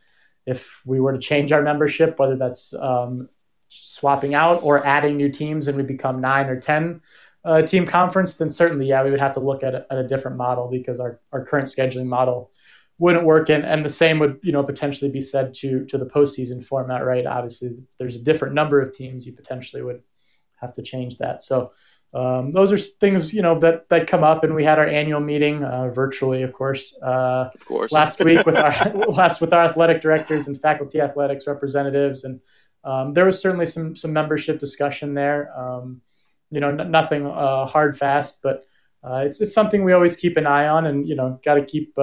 [0.47, 3.29] if we were to change our membership, whether that's um,
[3.69, 7.03] swapping out or adding new teams, and we become nine or ten
[7.45, 10.09] uh, team conference, then certainly yeah, we would have to look at a, at a
[10.09, 12.51] different model because our our current scheduling model
[13.03, 16.07] wouldn't work and, and the same would you know potentially be said to to the
[16.17, 20.01] postseason format right obviously if there's a different number of teams you potentially would
[20.63, 21.43] have to change that.
[21.43, 21.73] So
[22.15, 25.21] um, those are things you know that that come up, and we had our annual
[25.21, 27.93] meeting uh, virtually, of course, uh, Of course.
[27.93, 28.73] last week with our
[29.09, 32.41] last with our athletic directors and faculty athletics representatives, and
[32.85, 35.51] um, there was certainly some some membership discussion there.
[35.59, 36.01] Um,
[36.51, 38.65] you know, n- nothing uh, hard fast, but
[39.03, 41.65] uh, it's it's something we always keep an eye on, and you know, got to
[41.65, 41.99] keep.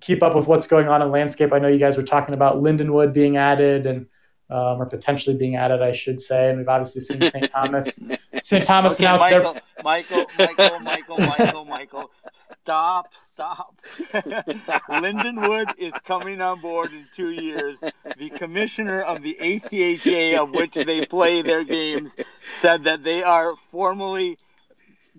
[0.00, 1.52] Keep up with what's going on in landscape.
[1.52, 4.06] I know you guys were talking about Lindenwood being added and
[4.50, 6.50] um, or potentially being added, I should say.
[6.50, 7.50] And we've obviously seen St.
[7.52, 7.98] Thomas.
[8.42, 8.64] St.
[8.64, 12.10] Thomas Okay, announced Michael, their Michael, Michael, Michael, Michael, Michael.
[12.62, 13.80] Stop, stop.
[14.88, 17.78] Lindenwood is coming on board in two years.
[18.16, 22.16] The commissioner of the ACHA, of which they play their games,
[22.60, 24.38] said that they are formally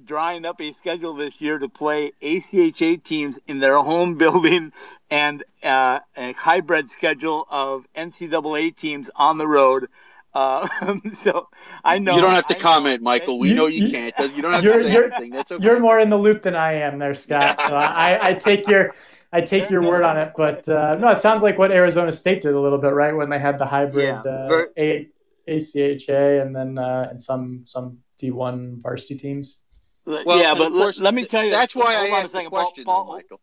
[0.04, 4.72] drawing up a schedule this year to play ACHA teams in their home building
[5.10, 9.88] and uh, a hybrid schedule of NCAA teams on the road.
[10.34, 10.68] Uh,
[11.14, 11.48] so
[11.84, 13.40] I know you don't have to I know- comment, Michael.
[13.40, 14.36] We You- know you, you- can't.
[14.36, 15.32] You don't have to say anything.
[15.32, 15.64] That's okay.
[15.64, 17.58] you're more in the loop than I am there, Scott.
[17.60, 18.94] So I, I take your
[19.32, 20.34] I take your word on it.
[20.36, 23.16] But uh, no, it sounds like what Arizona State did a little bit, right?
[23.16, 25.08] When they had the hybrid Yeah, uh, ver- A,
[25.48, 29.62] ACHA and then uh, and some some D1 varsity teams.
[30.06, 31.52] Well, yeah, but course, let me tell you.
[31.52, 33.42] That's why I asked the second, Paul- question, Paul, Michael.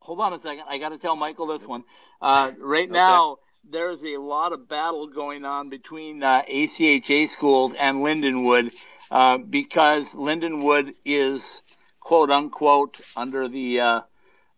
[0.00, 0.64] hold on a second.
[0.68, 1.84] I got to tell Michael this one.
[2.20, 3.38] Uh, right now,
[3.70, 8.74] there's a lot of battle going on between uh, ACHA schools and Lindenwood
[9.10, 11.62] uh, because Lindenwood is
[12.00, 14.00] quote unquote under the uh,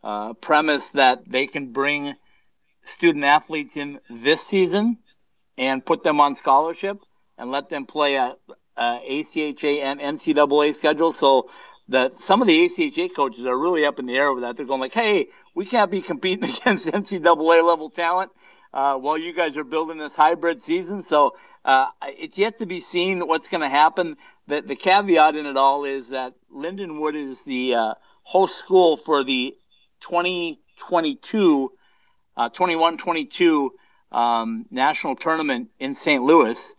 [0.03, 2.15] uh, premise that they can bring
[2.85, 4.99] student athletes in this season
[5.59, 6.99] and put them on scholarship
[7.39, 8.37] and let them play a,
[8.77, 11.13] a ACHA and NCAA schedule.
[11.13, 11.51] So
[11.89, 14.57] that some of the ACHA coaches are really up in the air over that.
[14.57, 18.33] They're going like, "Hey, we can't be competing against NCAA level talent
[18.73, 22.81] uh, while you guys are building this hybrid season." So uh, it's yet to be
[22.81, 24.17] seen what's going to happen.
[24.49, 29.25] The, the caveat in it all is that Lindenwood is the uh, host school for
[29.25, 29.57] the
[30.01, 31.73] 2022,
[32.37, 33.71] uh, 21-22
[34.13, 36.23] um, national tournament in St.
[36.23, 36.75] Louis.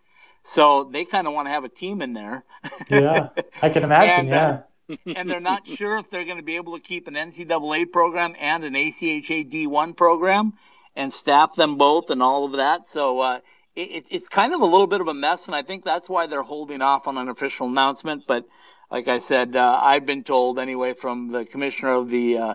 [0.47, 2.45] So they kind of want to have a team in there.
[2.89, 3.29] Yeah,
[3.61, 4.31] I can imagine.
[4.31, 5.13] And, uh, yeah.
[5.17, 8.33] and they're not sure if they're going to be able to keep an NCAA program
[8.39, 10.53] and an ACHA D1 program
[10.95, 12.87] and staff them both and all of that.
[12.87, 13.39] So uh,
[13.75, 16.27] it, it's kind of a little bit of a mess, and I think that's why
[16.27, 18.23] they're holding off on an official announcement.
[18.25, 18.45] But
[18.89, 22.53] like I said, uh, I've been told anyway from the commissioner of the uh,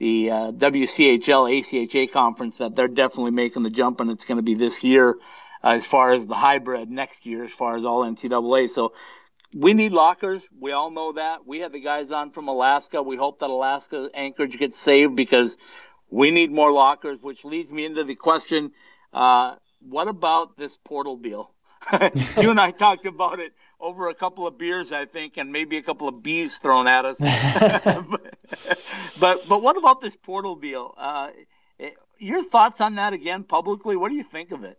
[0.00, 4.42] the uh, WCHL ACHA conference that they're definitely making the jump, and it's going to
[4.42, 5.16] be this year
[5.62, 8.68] uh, as far as the hybrid next year, as far as all NCAA.
[8.70, 8.92] So
[9.54, 10.42] we need lockers.
[10.58, 11.46] We all know that.
[11.46, 13.02] We had the guys on from Alaska.
[13.02, 15.56] We hope that Alaska Anchorage gets saved because
[16.10, 18.72] we need more lockers, which leads me into the question
[19.12, 21.52] uh, what about this portal deal?
[22.36, 25.76] you and I talked about it over a couple of beers, I think, and maybe
[25.76, 27.18] a couple of bees thrown at us.
[27.18, 28.38] but,
[29.20, 30.94] but but what about this portal deal?
[30.98, 31.28] Uh,
[32.18, 33.96] your thoughts on that again publicly?
[33.96, 34.78] What do you think of it?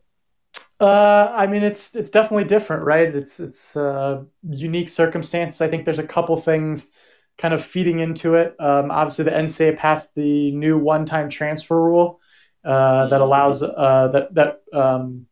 [0.80, 3.13] Uh, I mean, it's it's definitely different, right?
[3.13, 5.59] It's it's uh, unique circumstances.
[5.61, 6.91] I think there's a couple things
[7.38, 8.55] kind of feeding into it.
[8.59, 12.21] Um, obviously, the NCAA passed the new one-time transfer rule
[12.63, 15.25] uh, that allows uh, that that um,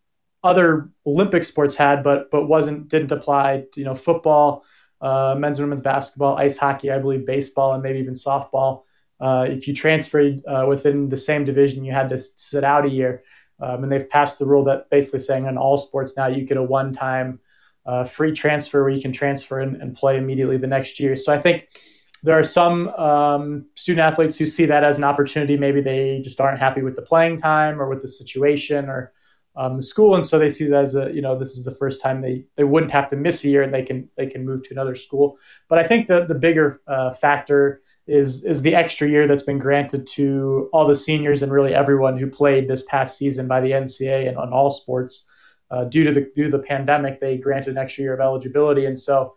[0.43, 3.63] other Olympic sports had, but but wasn't didn't apply.
[3.71, 4.65] To, you know, football,
[4.99, 8.83] uh, men's and women's basketball, ice hockey, I believe, baseball, and maybe even softball.
[9.19, 12.89] Uh, if you transferred uh, within the same division, you had to sit out a
[12.89, 13.23] year.
[13.59, 16.57] Um, and they've passed the rule that basically saying in all sports now you get
[16.57, 17.39] a one-time
[17.85, 21.15] uh, free transfer where you can transfer and, and, play immediately the next year.
[21.15, 21.69] So I think
[22.21, 25.55] there are some um, student athletes who see that as an opportunity.
[25.55, 29.13] Maybe they just aren't happy with the playing time or with the situation or
[29.55, 31.71] um, the school, and so they see that as a you know this is the
[31.71, 34.45] first time they they wouldn't have to miss a year and they can they can
[34.45, 35.37] move to another school.
[35.67, 39.59] But I think the the bigger uh, factor is is the extra year that's been
[39.59, 43.71] granted to all the seniors and really everyone who played this past season by the
[43.71, 45.25] NCAA and on all sports.
[45.69, 48.85] Uh, due to the due to the pandemic, they granted an extra year of eligibility,
[48.85, 49.35] and so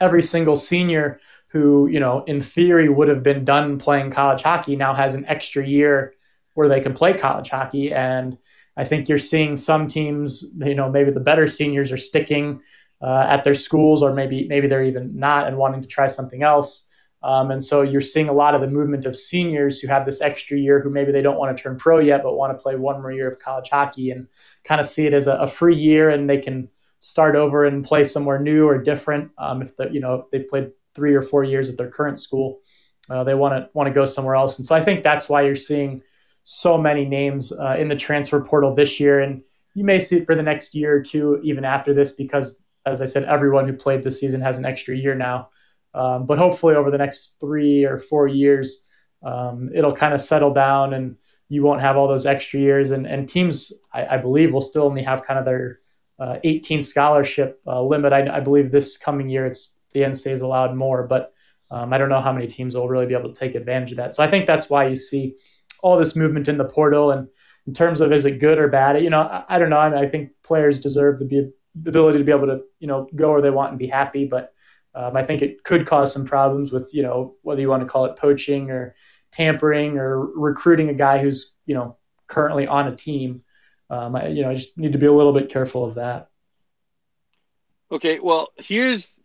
[0.00, 4.76] every single senior who you know in theory would have been done playing college hockey
[4.76, 6.14] now has an extra year
[6.54, 8.38] where they can play college hockey and
[8.76, 12.62] I think you're seeing some teams, you know, maybe the better seniors are sticking
[13.02, 16.42] uh, at their schools, or maybe maybe they're even not and wanting to try something
[16.42, 16.86] else.
[17.24, 20.20] Um, and so you're seeing a lot of the movement of seniors who have this
[20.20, 22.74] extra year, who maybe they don't want to turn pro yet, but want to play
[22.74, 24.26] one more year of college hockey and
[24.64, 26.68] kind of see it as a, a free year, and they can
[27.00, 29.30] start over and play somewhere new or different.
[29.38, 32.60] Um, if the you know they played three or four years at their current school,
[33.08, 34.58] uh, they want to want to go somewhere else.
[34.58, 36.02] And so I think that's why you're seeing
[36.44, 39.42] so many names uh, in the transfer portal this year, and
[39.74, 43.00] you may see it for the next year or two, even after this, because as
[43.00, 45.50] I said, everyone who played this season has an extra year now.
[45.94, 48.84] Um, but hopefully, over the next three or four years,
[49.22, 51.16] um, it'll kind of settle down, and
[51.48, 52.90] you won't have all those extra years.
[52.90, 55.80] And, and teams, I, I believe, will still only have kind of their
[56.18, 58.12] uh, 18 scholarship uh, limit.
[58.12, 61.32] I, I, believe this coming year, it's the NCAA is allowed more, but
[61.70, 63.96] um, I don't know how many teams will really be able to take advantage of
[63.96, 64.14] that.
[64.14, 65.34] So I think that's why you see
[65.82, 67.28] all this movement in the portal and
[67.66, 69.78] in terms of is it good or bad, you know, I, I don't know.
[69.78, 72.86] I, mean, I think players deserve the, be, the ability to be able to, you
[72.86, 74.24] know, go where they want and be happy.
[74.24, 74.51] But
[74.94, 77.88] um, I think it could cause some problems with, you know, whether you want to
[77.88, 78.94] call it poaching or
[79.30, 83.42] tampering or recruiting a guy who's, you know, currently on a team.
[83.88, 86.28] Um, I, you know, I just need to be a little bit careful of that.
[87.90, 89.20] Okay, well, here's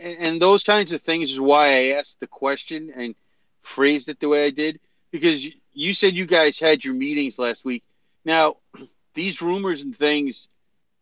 [0.00, 3.14] and those kinds of things is why I asked the question and
[3.60, 7.64] phrased it the way I did because you said you guys had your meetings last
[7.64, 7.84] week.
[8.24, 8.56] Now,
[9.14, 10.48] these rumors and things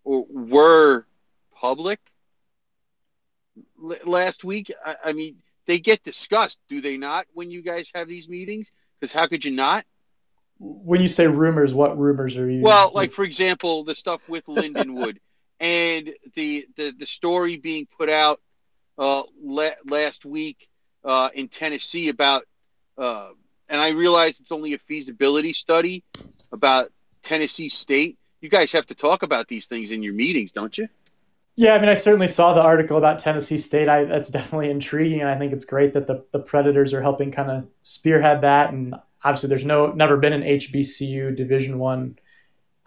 [0.04, 1.06] were
[1.54, 2.00] public
[4.04, 4.72] last week.
[4.84, 8.72] I, I mean, they get discussed, do they not, when you guys have these meetings?
[9.00, 9.84] Because how could you not?
[10.58, 12.62] When you say rumors, what rumors are you?
[12.62, 15.18] Well, like for example, the stuff with Lindenwood
[15.60, 18.40] and the, the the story being put out
[18.98, 20.68] uh, la- last week
[21.04, 22.44] uh, in Tennessee about
[22.96, 23.30] uh,
[23.68, 26.04] and I realize it's only a feasibility study
[26.52, 26.90] about
[27.22, 28.18] Tennessee State.
[28.40, 30.88] You guys have to talk about these things in your meetings, don't you?
[31.56, 33.88] Yeah, I mean, I certainly saw the article about Tennessee State.
[33.88, 37.30] I, that's definitely intriguing, and I think it's great that the, the Predators are helping
[37.30, 38.72] kind of spearhead that.
[38.72, 42.18] And obviously, there's no never been an HBCU Division One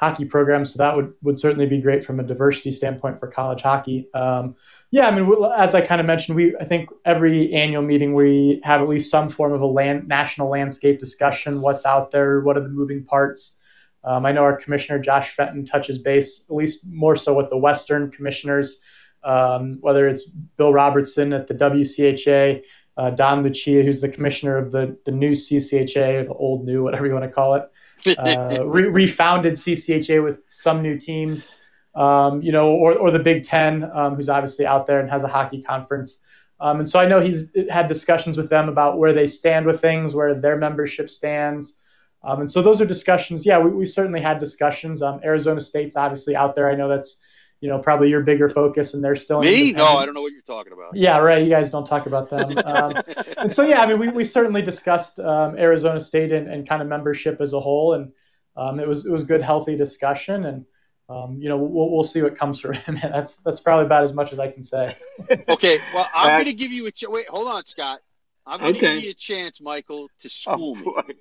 [0.02, 3.62] hockey program, so that would would certainly be great from a diversity standpoint for college
[3.62, 4.10] hockey.
[4.14, 4.56] Um,
[4.92, 8.60] yeah, I mean, as I kind of mentioned, we I think every annual meeting we
[8.64, 11.62] have at least some form of a land national landscape discussion.
[11.62, 12.42] What's out there?
[12.42, 13.57] What are the moving parts?
[14.04, 17.58] Um, I know our commissioner Josh Fenton touches base at least more so with the
[17.58, 18.80] Western commissioners,
[19.24, 22.62] um, whether it's Bill Robertson at the WCHA,
[22.98, 26.84] uh, Don Lucia, who's the commissioner of the the new CCHA, or the old new,
[26.84, 27.70] whatever you want to call it
[28.18, 31.52] uh, re- refounded CCHA with some new teams,
[31.96, 35.24] um, you know, or, or the Big Ten, um, who's obviously out there and has
[35.24, 36.22] a hockey conference.
[36.60, 39.80] Um, and so I know he's had discussions with them about where they stand with
[39.80, 41.80] things, where their membership stands.
[42.24, 43.46] Um, and so those are discussions.
[43.46, 45.02] Yeah, we, we certainly had discussions.
[45.02, 46.70] Um, Arizona State's obviously out there.
[46.70, 47.22] I know that's
[47.62, 49.72] you know probably your bigger focus, and they're still me.
[49.72, 50.96] No, I don't know what you're talking about.
[50.96, 51.44] Yeah, right.
[51.44, 52.58] You guys don't talk about them.
[52.68, 52.94] Um,
[53.38, 56.82] and so yeah, I mean, we, we certainly discussed um, Arizona State and, and kind
[56.82, 58.12] of membership as a whole, and
[58.58, 60.66] um, it was it was good, healthy discussion, and
[61.10, 63.02] um, you know we'll, we'll see what comes from it.
[63.02, 64.96] that's that's probably about as much as I can say.
[65.50, 67.28] okay, well I'm going to give you a ch- wait.
[67.30, 68.00] Hold on, Scott.
[68.46, 68.96] I'm going to okay.
[68.96, 71.16] give you a chance, Michael, to school oh, me.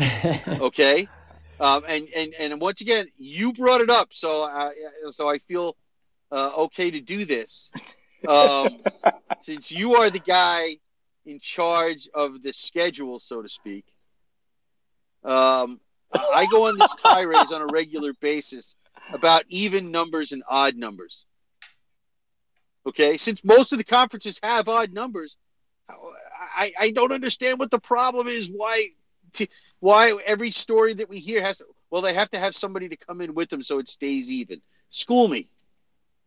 [0.48, 1.08] okay.
[1.58, 4.72] Um, and, and, and once again, you brought it up, so I,
[5.10, 5.76] so I feel
[6.32, 7.70] uh, okay to do this.
[8.26, 8.80] Um,
[9.40, 10.78] since you are the guy
[11.26, 13.84] in charge of the schedule, so to speak,
[15.22, 15.80] um,
[16.12, 18.76] I go on these tirades on a regular basis
[19.12, 21.26] about even numbers and odd numbers.
[22.86, 25.36] Okay, since most of the conferences have odd numbers,
[25.88, 28.48] I, I don't understand what the problem is.
[28.48, 28.88] Why
[29.34, 29.46] to,
[29.80, 32.96] why every story that we hear has to, well, they have to have somebody to
[32.96, 34.60] come in with them so it stays even.
[34.88, 35.48] School me.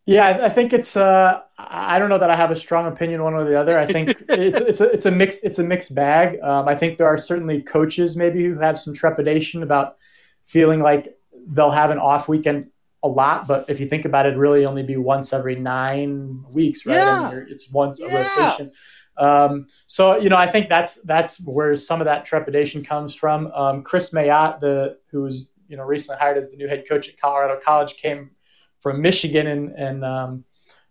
[0.06, 0.97] Yeah, I think it's.
[0.97, 3.78] Uh, I don't know that I have a strong opinion one or the other.
[3.78, 6.41] I think it's it's a it's a mix it's a mixed bag.
[6.41, 9.95] Um, I think there are certainly coaches maybe who have some trepidation about
[10.43, 12.70] feeling like they'll have an off weekend
[13.01, 16.86] a lot, but if you think about it, really only be once every nine weeks,
[16.86, 16.95] right?
[16.95, 17.22] Yeah.
[17.22, 18.72] I mean, it's once a rotation.
[19.18, 23.47] Um, so you know, I think that's that's where some of that trepidation comes from.
[23.47, 27.09] Um, Chris Mayotte, the who was you know recently hired as the new head coach
[27.09, 28.32] at Colorado College, came
[28.80, 30.43] from Michigan, and and um,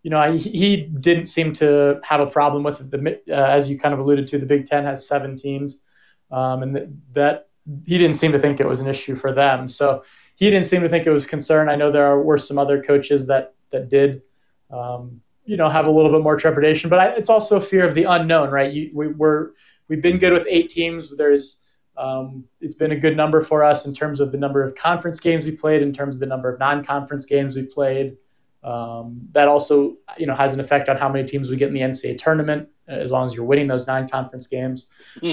[0.02, 2.90] you know he, he didn't seem to have a problem with it.
[2.90, 5.82] The uh, as you kind of alluded to, the Big Ten has seven teams,
[6.30, 7.48] um, and th- that
[7.84, 9.68] he didn't seem to think it was an issue for them.
[9.68, 10.02] So
[10.36, 11.68] he didn't seem to think it was concern.
[11.68, 14.22] I know there are, were some other coaches that that did.
[14.70, 17.94] Um, you know, have a little bit more trepidation, but I, it's also fear of
[17.94, 18.72] the unknown, right?
[18.72, 19.50] You, we, we're
[19.88, 21.14] we've been good with eight teams.
[21.16, 21.60] There's
[21.96, 25.20] um, it's been a good number for us in terms of the number of conference
[25.20, 28.16] games we played, in terms of the number of non-conference games we played.
[28.64, 31.74] Um, that also, you know, has an effect on how many teams we get in
[31.74, 34.86] the NCAA tournament, as long as you're winning those non-conference games.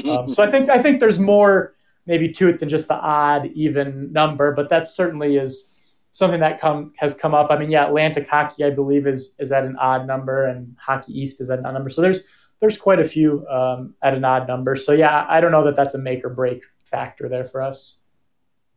[0.10, 1.76] Um, so I think I think there's more
[2.08, 5.76] maybe to it than just the odd even number, but that certainly is
[6.12, 7.52] something that come has come up.
[7.52, 11.20] I mean, yeah, Atlantic hockey I believe is is at an odd number, and Hockey
[11.20, 11.90] East is at an odd number.
[11.90, 12.22] So there's
[12.60, 14.76] there's quite a few um, at an odd number.
[14.76, 17.96] So yeah, I don't know that that's a make or break factor there for us.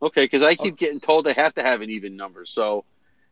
[0.01, 2.45] Okay, because I keep getting told I have to have an even number.
[2.45, 2.85] So,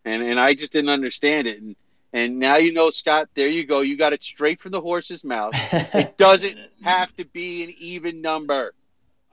[0.06, 1.62] and and I just didn't understand it.
[1.62, 1.76] And
[2.14, 3.30] and now you know, Scott.
[3.34, 3.82] There you go.
[3.82, 5.54] You got it straight from the horse's mouth.
[5.54, 8.74] It doesn't have to be an even number.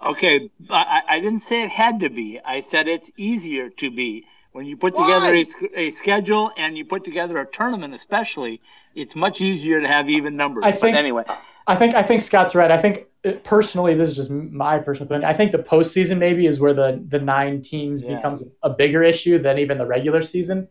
[0.04, 2.38] Okay, I, I didn't say it had to be.
[2.44, 4.26] I said it's easier to be.
[4.58, 5.46] When you put together a,
[5.78, 8.60] a schedule and you put together a tournament, especially,
[8.96, 10.64] it's much easier to have even numbers.
[10.66, 11.22] I think- but anyway,
[11.68, 12.68] I think I think Scott's right.
[12.68, 13.06] I think
[13.44, 15.30] personally, this is just my personal opinion.
[15.30, 18.16] I think the postseason maybe is where the the nine teams Yeah.
[18.16, 20.66] becomes a bigger issue than even the regular season,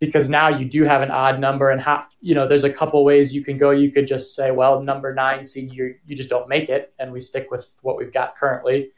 [0.00, 3.02] because now you do have an odd number, and how you know there's a couple
[3.06, 3.70] ways you can go.
[3.70, 7.10] You could just say, well, number nine seed, you you just don't make it, and
[7.10, 8.90] we stick with what we've got currently.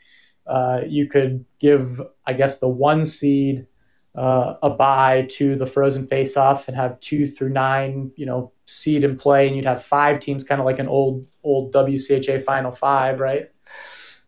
[0.48, 3.68] Uh, you could give, I guess, the one seed
[4.16, 9.04] uh, a bye to the frozen face-off and have two through nine, you know, seed
[9.04, 12.72] and play, and you'd have five teams, kind of like an old old WCHA Final
[12.72, 13.50] Five, right?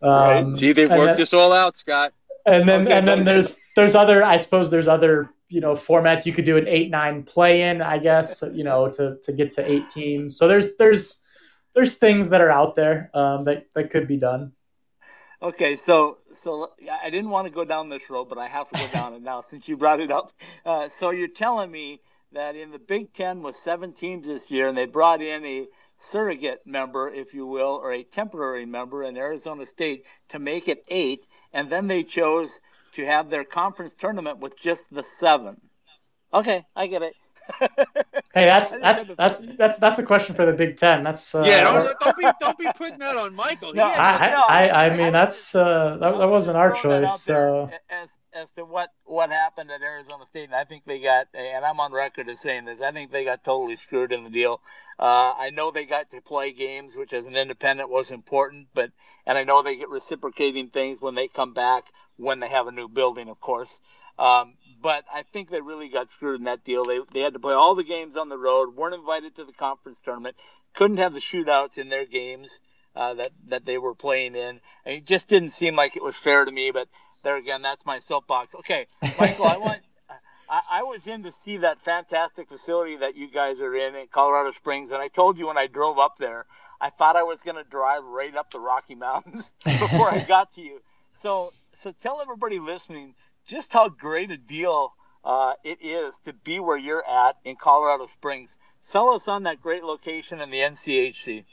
[0.02, 2.12] Um, See, they've worked then- this all out, Scott.
[2.46, 6.26] and then Okay, and then there's there's other I suppose there's other you know formats
[6.26, 9.50] you could do an eight nine play in I guess you know to to get
[9.52, 10.36] to eight teams.
[10.36, 11.22] So there's there's
[11.74, 14.52] there's things that are out there um, that that could be done.
[15.42, 16.70] Okay, so so
[17.02, 19.22] I didn't want to go down this road, but I have to go down it
[19.22, 20.32] now since you brought it up.
[20.64, 22.00] Uh, so you're telling me
[22.32, 25.66] that in the Big Ten with seven teams this year, and they brought in a
[25.98, 30.84] surrogate member, if you will, or a temporary member in Arizona State to make it
[30.88, 32.60] eight, and then they chose
[32.94, 35.60] to have their conference tournament with just the seven.
[36.32, 37.14] Okay, I get it.
[38.34, 41.02] Hey, that's that's that's that's that's a question for the Big Ten.
[41.02, 43.72] That's uh, yeah, don't, don't be don't be putting that on Michael.
[43.72, 46.90] He No, I, to- I, I, I mean that's uh, that, that wasn't our Throw
[46.90, 47.22] that out choice.
[47.22, 51.26] So as as to what what happened at Arizona State, and I think they got,
[51.34, 54.30] and I'm on record as saying this, I think they got totally screwed in the
[54.30, 54.60] deal.
[54.98, 58.92] Uh, I know they got to play games, which as an independent was important, but
[59.26, 61.84] and I know they get reciprocating things when they come back
[62.18, 63.80] when they have a new building, of course.
[64.18, 66.84] Um, but I think they really got screwed in that deal.
[66.84, 69.52] They they had to play all the games on the road, weren't invited to the
[69.52, 70.36] conference tournament,
[70.74, 72.50] couldn't have the shootouts in their games
[72.94, 74.60] uh, that that they were playing in.
[74.84, 76.70] And it just didn't seem like it was fair to me.
[76.70, 76.88] But
[77.22, 78.54] there again, that's my soapbox.
[78.56, 78.86] Okay,
[79.18, 79.80] Michael, I want.
[80.50, 84.06] I, I was in to see that fantastic facility that you guys are in in
[84.06, 86.46] Colorado Springs, and I told you when I drove up there,
[86.80, 90.52] I thought I was going to drive right up the Rocky Mountains before I got
[90.52, 90.80] to you.
[91.12, 93.14] So, so tell everybody listening
[93.48, 94.92] just how great a deal
[95.24, 98.56] uh, it is to be where you're at in Colorado Springs.
[98.80, 101.44] Sell us on that great location in the NCHC.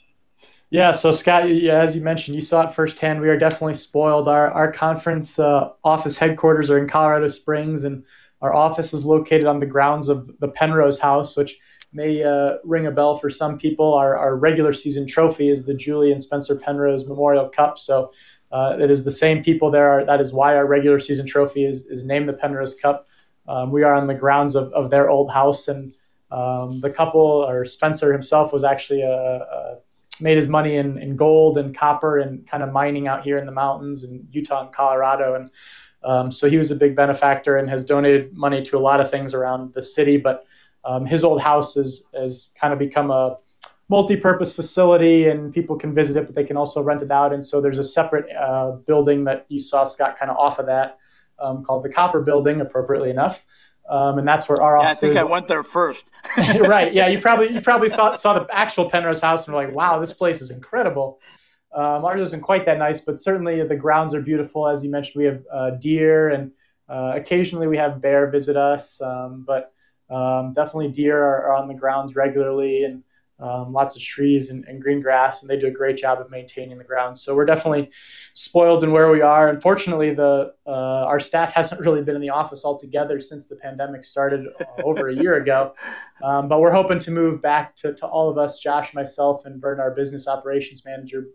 [0.70, 3.22] Yeah, so Scott, yeah, as you mentioned, you saw it firsthand.
[3.22, 4.28] We are definitely spoiled.
[4.28, 8.04] Our our conference uh, office headquarters are in Colorado Springs, and
[8.42, 11.58] our office is located on the grounds of the Penrose House, which
[11.94, 13.94] may uh, ring a bell for some people.
[13.94, 17.80] Our, our regular season trophy is the Julie and Spencer Penrose Memorial Cup.
[17.80, 18.12] So
[18.56, 20.06] uh, it is the same people there.
[20.06, 23.08] That is why our regular season trophy is, is named the Penrose Cup.
[23.48, 25.94] Um, we are on the grounds of, of their old house, and
[26.32, 29.18] um, the couple, or Spencer himself, was actually a,
[29.58, 29.78] a
[30.22, 33.46] made his money in, in gold and copper and kind of mining out here in
[33.46, 35.36] the mountains in Utah and Colorado.
[35.36, 35.50] And
[36.04, 39.12] um, so he was a big benefactor and has donated money to a lot of
[39.12, 40.18] things around the city.
[40.18, 40.46] But
[40.86, 43.38] um, his old house is, has kind of become a
[43.90, 47.34] multi-purpose facility and people can visit it, but they can also rent it out.
[47.34, 50.66] And so there's a separate uh, building that you saw Scott kind of off of
[50.66, 50.98] that
[51.40, 53.44] um, called the Copper Building, appropriately enough.
[53.88, 55.18] Um, and that's where our Yeah, I office think is.
[55.20, 56.06] I went there first.
[56.38, 56.92] right.
[56.92, 57.08] Yeah.
[57.08, 60.12] You probably you probably thought saw the actual Penrose house and were like, wow, this
[60.14, 61.20] place is incredible.
[61.76, 64.68] Um, ours isn't quite that nice, but certainly the grounds are beautiful.
[64.68, 66.52] As you mentioned, we have uh, deer and
[66.88, 69.74] uh, occasionally we have bear visit us, um, but
[70.10, 73.04] um, definitely deer are, are, on the grounds regularly and
[73.40, 76.30] um, lots of trees and, and, green grass, and they do a great job of
[76.30, 77.22] maintaining the grounds.
[77.22, 77.92] So we're definitely
[78.34, 79.50] spoiled in where we are.
[79.50, 84.06] Unfortunately, the uh, our staff hasn't really been in the office altogether since the pandemic
[84.06, 84.48] started
[84.84, 85.74] over a year ago.
[86.24, 89.62] Um, but we're hoping to move back to, to all of us, Josh, myself, and
[89.62, 91.26] Vern, our business operations manager.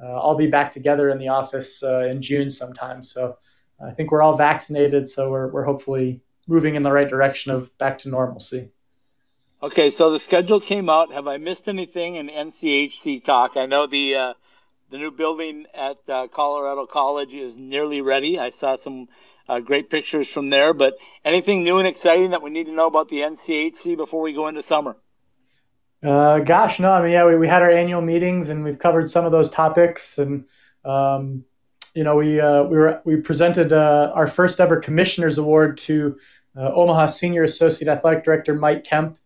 [0.00, 3.02] Uh, all be back together in the office uh, in June sometime.
[3.02, 3.36] So
[3.84, 7.76] I think we're all vaccinated, so we're, we're hopefully moving in the right direction of
[7.76, 8.70] back to normalcy.
[9.62, 11.12] Okay, so the schedule came out.
[11.12, 13.52] Have I missed anything in NCHC talk?
[13.56, 14.32] I know the uh,
[14.90, 18.38] the new building at uh, Colorado College is nearly ready.
[18.38, 19.08] I saw some
[19.50, 20.72] uh, great pictures from there.
[20.72, 20.94] But
[21.26, 24.48] anything new and exciting that we need to know about the NCHC before we go
[24.48, 24.96] into summer?
[26.02, 26.90] Uh, gosh, no.
[26.90, 29.50] I mean, yeah, we, we had our annual meetings and we've covered some of those
[29.50, 30.46] topics, and
[30.86, 31.44] um,
[31.94, 36.16] you know, we uh, we were we presented uh, our first ever commissioners award to
[36.56, 39.18] Omaha Senior Associate Athletic Director Mike Kemp.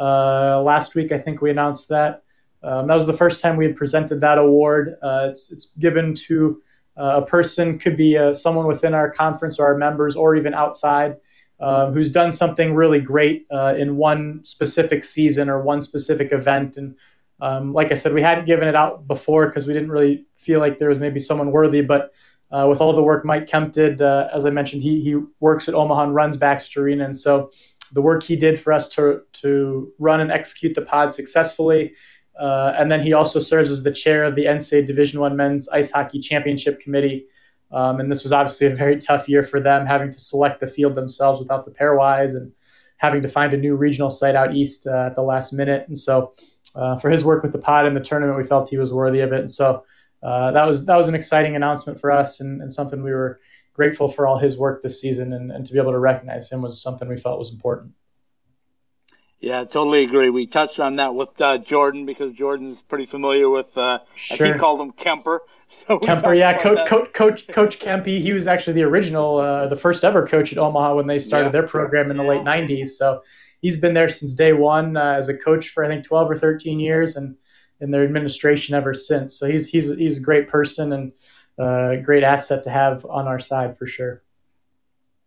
[0.00, 2.22] Uh, last week, I think we announced that.
[2.62, 4.96] Um, that was the first time we had presented that award.
[5.02, 6.60] Uh, it's, it's given to
[6.96, 10.54] uh, a person, could be uh, someone within our conference or our members, or even
[10.54, 11.16] outside,
[11.60, 16.76] um, who's done something really great uh, in one specific season or one specific event.
[16.78, 16.96] And
[17.40, 20.60] um, like I said, we hadn't given it out before because we didn't really feel
[20.60, 21.82] like there was maybe someone worthy.
[21.82, 22.12] But
[22.50, 25.74] uh, with all the work Mike Kemp did, as I mentioned, he, he works at
[25.74, 27.04] Omaha and runs Baxter Arena.
[27.04, 27.50] And so
[27.92, 31.92] the work he did for us to, to run and execute the pod successfully.
[32.38, 35.68] Uh, and then he also serves as the chair of the NCAA Division One Men's
[35.68, 37.26] Ice Hockey Championship Committee.
[37.72, 40.66] Um, and this was obviously a very tough year for them, having to select the
[40.66, 42.52] field themselves without the pairwise and
[42.96, 45.86] having to find a new regional site out east uh, at the last minute.
[45.86, 46.32] And so,
[46.74, 49.20] uh, for his work with the pod in the tournament, we felt he was worthy
[49.20, 49.40] of it.
[49.40, 49.84] And so,
[50.22, 53.40] uh, that was that was an exciting announcement for us and, and something we were
[53.72, 56.62] grateful for all his work this season, and, and to be able to recognize him
[56.62, 57.92] was something we felt was important.
[59.40, 60.28] Yeah, totally agree.
[60.28, 64.46] We touched on that with uh, Jordan because Jordan's pretty familiar with, uh, sure.
[64.46, 65.40] as he called him, Kemper.
[65.72, 68.20] So Kemper, yeah, coach, coach, coach, coach Kempy.
[68.20, 71.46] He was actually the original, uh, the first ever coach at Omaha when they started
[71.46, 71.52] yeah.
[71.52, 72.88] their program in the late '90s.
[72.88, 73.22] So
[73.62, 76.36] he's been there since day one uh, as a coach for I think 12 or
[76.36, 77.36] 13 years, and
[77.80, 79.38] in their administration ever since.
[79.38, 81.12] So he's he's he's a great person and
[81.60, 84.22] a great asset to have on our side for sure.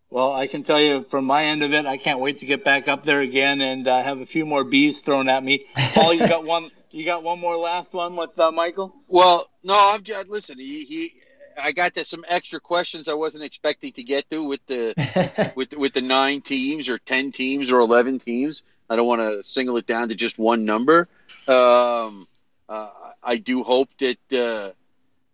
[0.10, 2.64] Well, I can tell you from my end of it, I can't wait to get
[2.64, 5.66] back up there again and uh, have a few more bees thrown at me.
[5.94, 6.70] Paul, you got one.
[6.92, 8.94] You got one more last one with uh, Michael.
[9.08, 10.60] Well, no, I'm just listen.
[10.60, 11.12] He, he
[11.60, 15.76] I got to some extra questions I wasn't expecting to get to with the with
[15.76, 18.62] with the nine teams or ten teams or eleven teams.
[18.90, 21.08] I don't want to single it down to just one number.
[21.48, 22.28] Um,
[22.70, 22.90] uh,
[23.24, 24.76] I do hope that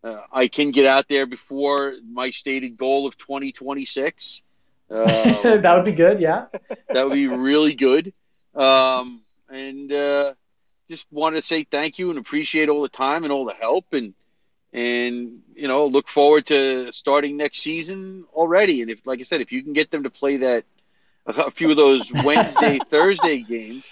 [0.03, 4.43] uh, uh, I can get out there before my stated goal of 2026.
[4.89, 6.45] Um, that would be good, yeah.
[6.93, 8.13] that would be really good.
[8.55, 10.33] Um, and uh,
[10.89, 13.93] just want to say thank you and appreciate all the time and all the help
[13.93, 14.13] and
[14.71, 18.81] and you know look forward to starting next season already.
[18.81, 20.63] And if, like I said, if you can get them to play that
[21.25, 23.91] a few of those Wednesday Thursday games,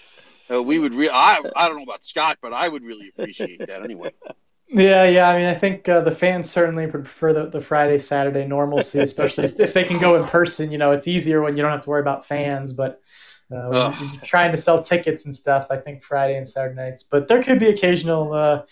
[0.51, 0.93] uh, we would.
[0.93, 4.11] Re- I I don't know about Scott, but I would really appreciate that anyway.
[4.69, 5.29] Yeah, yeah.
[5.29, 9.45] I mean, I think uh, the fans certainly prefer the, the Friday, Saturday normalcy, especially
[9.45, 10.71] if, if they can go in person.
[10.71, 13.01] You know, it's easier when you don't have to worry about fans, but
[13.55, 17.03] uh, trying to sell tickets and stuff, I think Friday and Saturday nights.
[17.03, 18.63] But there could be occasional uh,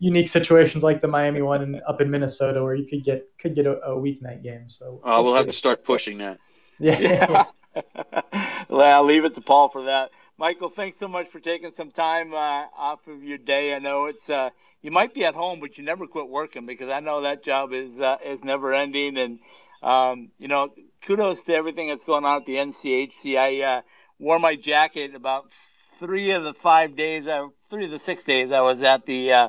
[0.00, 3.54] unique situations like the Miami one in, up in Minnesota where you could get could
[3.54, 4.68] get a, a weeknight game.
[4.68, 6.38] So uh, we'll, we'll have to start pushing that.
[6.80, 6.98] Yeah.
[6.98, 7.44] yeah.
[8.68, 10.10] well, I'll leave it to Paul for that.
[10.36, 13.72] Michael, thanks so much for taking some time uh, off of your day.
[13.72, 14.50] I know it's uh,
[14.84, 17.72] you might be at home, but you never quit working because I know that job
[17.72, 19.16] is uh, is never ending.
[19.16, 19.38] And
[19.82, 20.72] um, you know,
[21.06, 23.38] kudos to everything that's going on at the NCHC.
[23.38, 23.80] I uh,
[24.18, 25.50] wore my jacket about
[25.98, 29.32] three of the five days, uh, three of the six days I was at the
[29.32, 29.48] uh,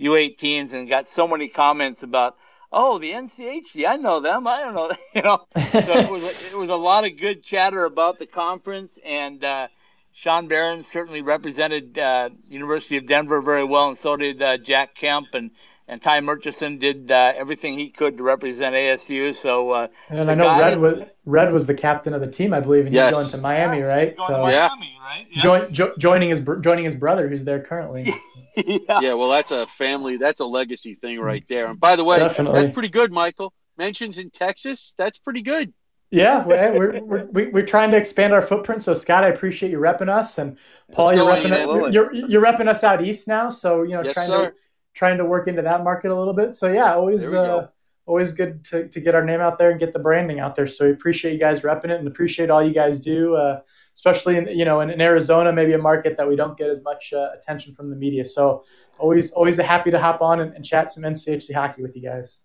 [0.00, 2.36] U18s, and got so many comments about.
[2.72, 3.88] Oh, the NCHC!
[3.88, 4.46] I know them.
[4.46, 5.46] I don't know, you know.
[5.54, 9.68] So it was it was a lot of good chatter about the conference, and uh,
[10.16, 14.94] Sean Behrens certainly represented uh, University of Denver very well, and so did uh, Jack
[14.94, 15.50] Kemp and
[15.88, 19.36] and Ty Murchison did uh, everything he could to represent ASU.
[19.36, 22.54] So uh, and I know guys, Red was Red was the captain of the team,
[22.54, 23.10] I believe, and yes.
[23.10, 24.16] he's going to Miami, right?
[24.26, 25.26] so Miami, right?
[25.30, 25.42] Yeah.
[25.42, 28.12] Join, jo- joining his joining his brother, who's there currently.
[28.56, 29.00] yeah.
[29.00, 31.66] yeah, well, that's a family, that's a legacy thing right there.
[31.66, 32.62] And by the way, Definitely.
[32.62, 33.52] that's pretty good, Michael.
[33.76, 35.74] Mentions in Texas, that's pretty good.
[36.10, 38.80] Yeah, we're, we're, we're, trying to expand our footprint.
[38.82, 40.56] So Scott, I appreciate you repping us, and
[40.92, 43.50] Paul, you're repping, you're, you're repping us out east now.
[43.50, 44.50] So you know, yes, trying sir.
[44.50, 44.56] to
[44.94, 46.54] trying to work into that market a little bit.
[46.54, 47.68] So yeah, always uh,
[48.06, 50.66] always good to, to get our name out there and get the branding out there.
[50.66, 53.60] So we appreciate you guys repping it and appreciate all you guys do, uh,
[53.94, 56.82] especially in you know in, in, Arizona, maybe a market that we don't get as
[56.82, 58.24] much uh, attention from the media.
[58.24, 58.64] So
[58.98, 62.40] always always happy to hop on and, and, chat some NCHC hockey with you guys.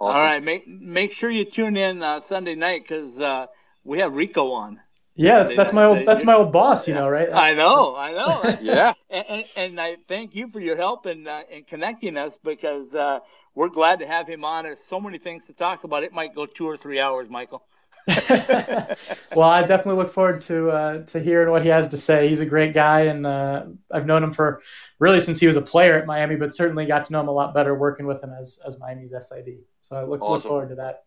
[0.00, 0.18] Awesome.
[0.18, 3.46] All right, make make sure you tune in uh, Sunday night because uh,
[3.84, 4.80] we have Rico on.
[5.16, 7.32] Yeah, that's that's my old that's my old boss, you know, right?
[7.32, 8.58] I know, I know.
[8.62, 12.36] yeah, and, and, and, I thank you for your help in uh, in connecting us
[12.42, 13.20] because uh,
[13.54, 14.64] we're glad to have him on.
[14.64, 16.02] There's so many things to talk about.
[16.02, 17.64] It might go two or three hours, Michael.
[18.08, 22.28] well, I definitely look forward to uh, to hearing what he has to say.
[22.28, 24.62] He's a great guy, and uh, I've known him for
[24.98, 27.32] really since he was a player at Miami, but certainly got to know him a
[27.32, 29.58] lot better working with him as as Miami's SID.
[29.84, 30.32] So I look, awesome.
[30.32, 31.04] look forward to that.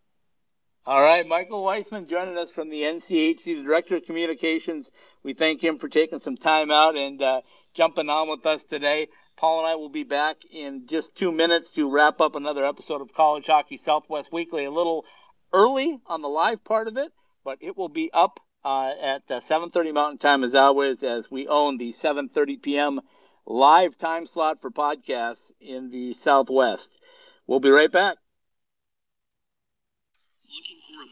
[0.85, 4.91] All right, Michael Weisman joining us from the NCHC, the Director of Communications.
[5.23, 7.41] We thank him for taking some time out and uh,
[7.73, 9.07] jumping on with us today.
[9.35, 13.01] Paul and I will be back in just two minutes to wrap up another episode
[13.01, 14.65] of College Hockey Southwest Weekly.
[14.65, 15.05] A little
[15.51, 17.11] early on the live part of it,
[17.43, 21.47] but it will be up uh, at uh, 7:30 Mountain Time as always, as we
[21.47, 23.01] own the 7:30 p.m.
[23.47, 26.99] live time slot for podcasts in the Southwest.
[27.47, 28.17] We'll be right back.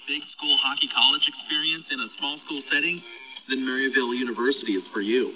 [0.07, 3.01] Big school hockey college experience in a small school setting?
[3.47, 5.33] Then Maryville University is for you.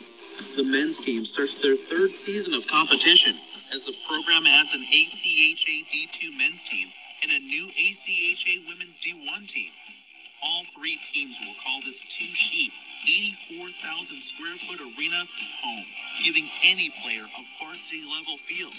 [0.57, 3.37] The men's team starts their third season of competition
[3.73, 6.87] as the program adds an ACHA D2 men's team
[7.23, 9.71] and a new ACHA women's D1 team.
[10.41, 12.71] All three teams will call this two sheet,
[13.51, 15.25] 84,000 square foot arena
[15.61, 15.85] home,
[16.23, 18.71] giving any player a varsity level feel.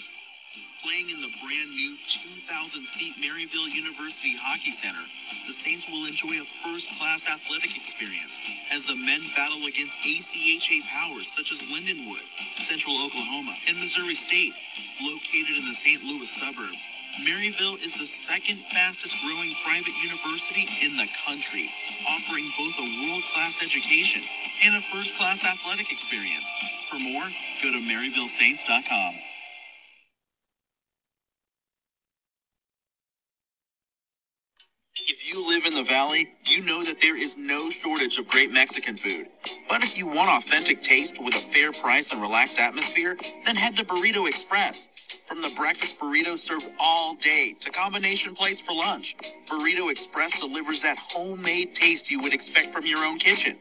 [0.83, 5.05] Playing in the brand new 2,000 seat Maryville University Hockey Center,
[5.47, 8.41] the Saints will enjoy a first class athletic experience
[8.71, 12.25] as the men battle against ACHA powers such as Lindenwood,
[12.59, 14.53] Central Oklahoma, and Missouri State.
[14.99, 16.03] Located in the St.
[16.03, 16.83] Louis suburbs,
[17.23, 21.71] Maryville is the second fastest growing private university in the country,
[22.09, 24.21] offering both a world class education
[24.65, 26.51] and a first class athletic experience.
[26.89, 27.23] For more,
[27.63, 29.13] go to MaryvilleSaints.com.
[35.07, 38.51] If you live in the valley, you know that there is no shortage of great
[38.51, 39.27] Mexican food.
[39.69, 43.77] But if you want authentic taste with a fair price and relaxed atmosphere, then head
[43.77, 44.89] to Burrito Express.
[45.27, 49.15] From the breakfast burritos served all day to combination plates for lunch,
[49.47, 53.55] Burrito Express delivers that homemade taste you would expect from your own kitchen.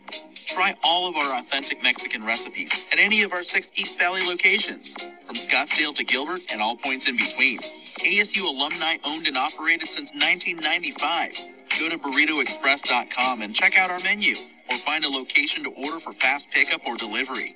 [0.46, 4.88] Try all of our authentic Mexican recipes at any of our six East Valley locations,
[5.26, 7.58] from Scottsdale to Gilbert and all points in between.
[7.98, 11.59] ASU alumni owned and operated since 1995.
[11.78, 14.34] Go to burritoexpress.com and check out our menu
[14.70, 17.54] or find a location to order for fast pickup or delivery.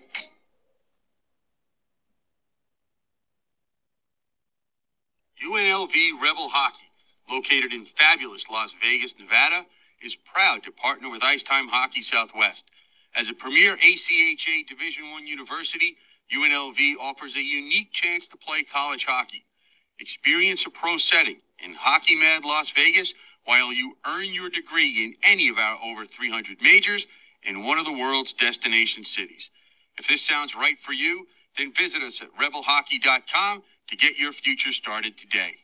[5.44, 6.88] UNLV Rebel Hockey,
[7.30, 9.66] located in fabulous Las Vegas, Nevada,
[10.02, 12.64] is proud to partner with Ice Time Hockey Southwest.
[13.14, 15.96] As a premier ACHA Division I university,
[16.34, 19.44] UNLV offers a unique chance to play college hockey.
[20.00, 23.14] Experience a pro setting in Hockey Mad Las Vegas
[23.44, 27.06] while you earn your degree in any of our over 300 majors
[27.42, 29.50] in one of the world's destination cities.
[29.98, 31.26] If this sounds right for you,
[31.56, 35.54] then visit us at rebelhockey.com to get your future started today.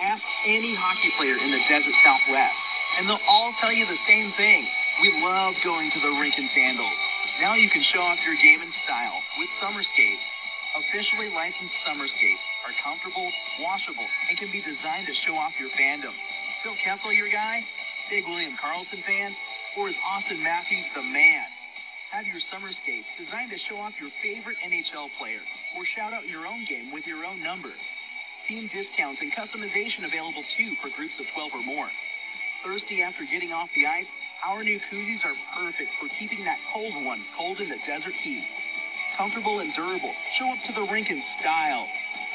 [0.00, 2.62] Ask any hockey player in the desert southwest,
[2.98, 4.66] and they'll all tell you the same thing.
[5.00, 6.96] We love going to the rink in sandals.
[7.40, 10.22] Now you can show off your game and style with summer skates.
[10.74, 15.68] Officially licensed summer skates are comfortable, washable, and can be designed to show off your
[15.70, 16.12] fandom.
[16.62, 17.62] Phil Kessel your guy?
[18.08, 19.36] Big William Karlsson fan?
[19.76, 21.44] Or is Auston Matthews the man?
[22.10, 25.40] Have your summer skates designed to show off your favorite NHL player
[25.76, 27.72] or shout out your own game with your own number.
[28.42, 31.88] Team discounts and customization available too for groups of 12 or more.
[32.64, 34.10] Thirsty after getting off the ice?
[34.42, 38.44] Our new koozies are perfect for keeping that cold one cold in the desert heat.
[39.16, 41.86] Comfortable and durable, show up to the rink in style.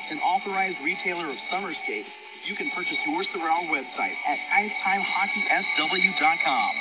[0.09, 2.09] An authorized retailer of summer skates,
[2.45, 6.71] you can purchase yours through our website at icetimehockeysw.com.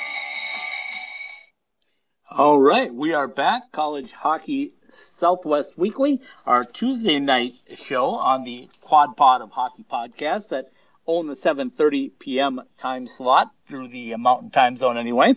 [2.29, 3.71] All right, we are back.
[3.71, 10.49] College Hockey Southwest Weekly, our Tuesday night show on the Quad Pod of Hockey podcast
[10.49, 10.71] that
[11.07, 12.61] own oh, the 7:30 p.m.
[12.77, 14.97] time slot through the uh, Mountain Time Zone.
[14.97, 15.35] Anyway,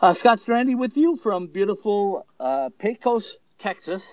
[0.00, 4.06] uh, Scott Strandy with you from beautiful uh, Pecos, Texas.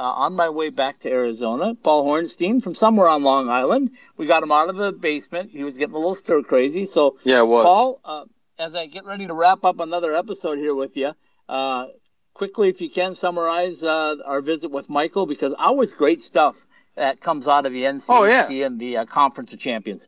[0.00, 3.90] Uh, on my way back to Arizona, Paul Hornstein from somewhere on Long Island.
[4.16, 5.50] We got him out of the basement.
[5.50, 6.86] He was getting a little stir crazy.
[6.86, 7.64] So, yeah, it was.
[7.64, 8.24] Paul, uh,
[8.60, 11.14] as I get ready to wrap up another episode here with you,
[11.48, 11.86] uh,
[12.32, 16.64] quickly, if you can, summarize uh, our visit with Michael because always great stuff
[16.94, 18.66] that comes out of the NCAA Oh, yeah.
[18.66, 20.06] and the uh, Conference of Champions.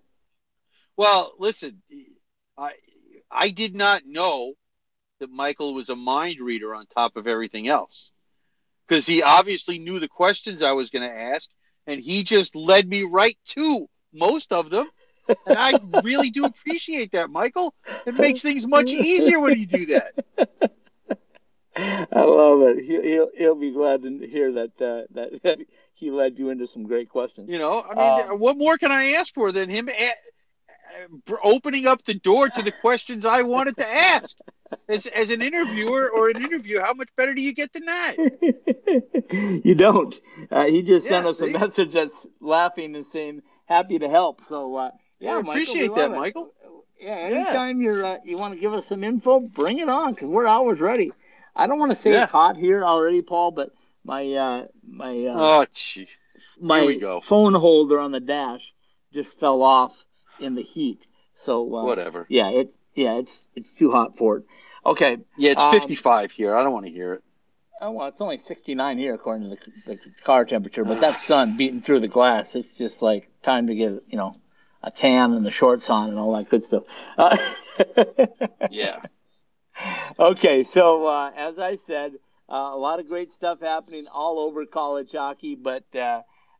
[0.96, 1.82] Well, listen,
[2.56, 2.74] I
[3.28, 4.52] I did not know
[5.20, 8.12] that Michael was a mind reader on top of everything else.
[8.88, 11.48] Because he obviously knew the questions I was going to ask,
[11.86, 14.88] and he just led me right to most of them.
[15.46, 17.72] And I really do appreciate that, Michael.
[18.04, 20.12] It makes things much easier when you do that.
[22.12, 22.84] I love it.
[22.84, 25.58] He'll he'll, he'll be glad to hear that, uh, that
[25.94, 27.48] he led you into some great questions.
[27.48, 30.12] You know, I mean, Um, what more can I ask for than him a-
[31.42, 34.36] opening up the door to the questions I wanted to ask?
[34.88, 38.16] As, as an interviewer or an interview, how much better do you get than that?
[39.64, 40.20] you don't.
[40.50, 41.48] Uh, he just sent us see?
[41.54, 44.42] a message that's laughing and saying happy to help.
[44.42, 46.16] So uh, Yeah, yeah, Michael, appreciate that, it.
[46.16, 46.52] Michael.
[47.00, 50.28] Yeah, anytime you're uh, you want to give us some info, bring it on because
[50.28, 51.12] we're always ready.
[51.56, 52.24] I don't want to say Yeah.
[52.24, 53.70] it's hot here already, Paul, but
[54.04, 56.08] my uh, my uh, Oh, gee.
[56.60, 57.20] my here we go.
[57.20, 58.72] phone holder on the dash
[59.12, 60.04] just fell off
[60.38, 61.06] in the heat.
[61.34, 62.26] So uh, Whatever.
[62.28, 64.44] Yeah, it yeah it's it's too hot for it.
[64.84, 65.18] Okay.
[65.36, 66.54] Yeah, it's um, 55 here.
[66.54, 67.24] I don't want to hear it.
[67.80, 71.56] Oh well, it's only 69 here according to the, the car temperature, but that sun
[71.56, 74.36] beating through the glass, it's just like time to get you know
[74.82, 76.84] a tan and the shorts on and all that good stuff.
[77.16, 77.36] Uh,
[78.70, 79.00] Yeah.
[80.18, 82.12] okay, so uh, as I said,
[82.48, 85.84] uh, a lot of great stuff happening all over college hockey, but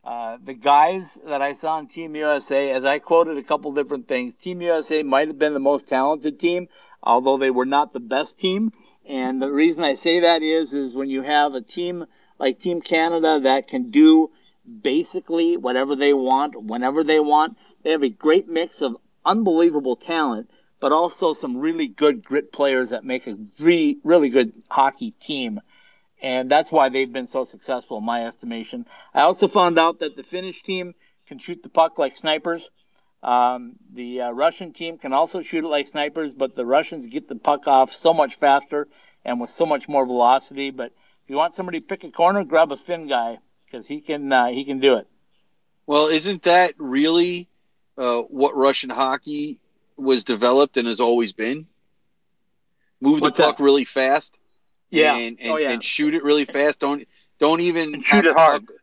[0.03, 4.09] uh, the guys that I saw on Team USA, as I quoted a couple different
[4.09, 6.69] things, Team USA might have been the most talented team,
[7.03, 8.73] although they were not the best team.
[9.07, 12.07] And the reason I say that is, is when you have a team
[12.39, 14.31] like Team Canada that can do
[14.83, 20.51] basically whatever they want, whenever they want, they have a great mix of unbelievable talent,
[20.81, 25.61] but also some really good grit players that make a really, really good hockey team.
[26.23, 28.87] And that's why they've been so successful, in my estimation.
[29.15, 30.95] I also found out that the Finnish team
[31.27, 32.69] can shoot the puck like snipers.
[33.23, 37.29] Um, the uh, Russian team can also shoot it like snipers, but the Russians get
[37.29, 38.89] the puck off so much faster
[39.25, 40.71] and with so much more velocity.
[40.71, 40.93] But
[41.25, 44.33] if you want somebody to pick a corner, grab a Finn guy because he can
[44.33, 45.07] uh, he can do it.
[45.87, 47.49] Well, isn't that really
[47.99, 49.59] uh, what Russian hockey
[49.97, 51.67] was developed and has always been?
[53.01, 53.63] Move What's the puck that?
[53.63, 54.39] really fast.
[54.91, 55.15] Yeah.
[55.15, 55.73] And, and, Oh, yeah.
[55.73, 56.81] and shoot it really fast.
[56.81, 57.07] Don't
[57.39, 58.63] don't even And shoot it hard.
[58.67, 58.77] puck-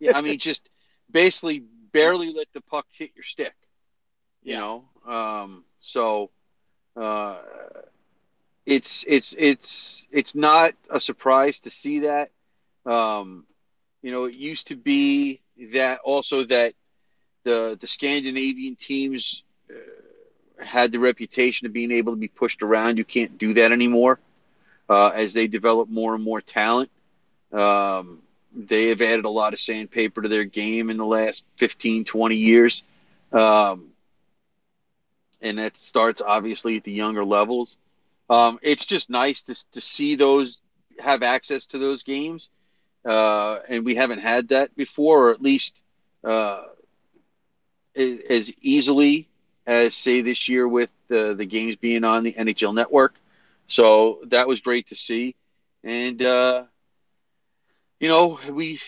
[0.00, 0.68] yeah, I mean, just
[1.10, 1.60] basically
[1.92, 3.54] barely let the puck hit your stick.
[4.42, 4.58] You Yeah.
[4.58, 6.30] know, um, so
[6.96, 7.38] uh,
[8.64, 12.30] it's it's it's it's not a surprise to see that.
[12.84, 13.46] Um,
[14.02, 15.40] you know, it used to be
[15.72, 16.74] that also that
[17.44, 22.98] the the Scandinavian teams uh, had the reputation of being able to be pushed around.
[22.98, 24.18] You can't do that anymore
[24.88, 26.90] uh, as they develop more and more talent.
[27.52, 28.22] Um,
[28.54, 32.36] they have added a lot of sandpaper to their game in the last 15, 20
[32.36, 32.82] years.
[33.32, 33.90] Um,
[35.42, 37.76] and that starts obviously at the younger levels.
[38.30, 40.58] Um, it's just nice to, to see those
[40.98, 42.50] have access to those games.
[43.04, 45.82] Uh, and we haven't had that before, or at least
[46.24, 46.62] uh,
[47.94, 49.28] as easily
[49.66, 53.14] as, say, this year with the, the games being on the NHL network.
[53.66, 55.34] So that was great to see.
[55.82, 56.64] And, uh,
[58.00, 58.80] you know, we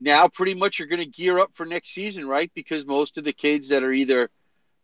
[0.00, 2.50] now pretty much are going to gear up for next season, right?
[2.54, 4.30] Because most of the kids that are either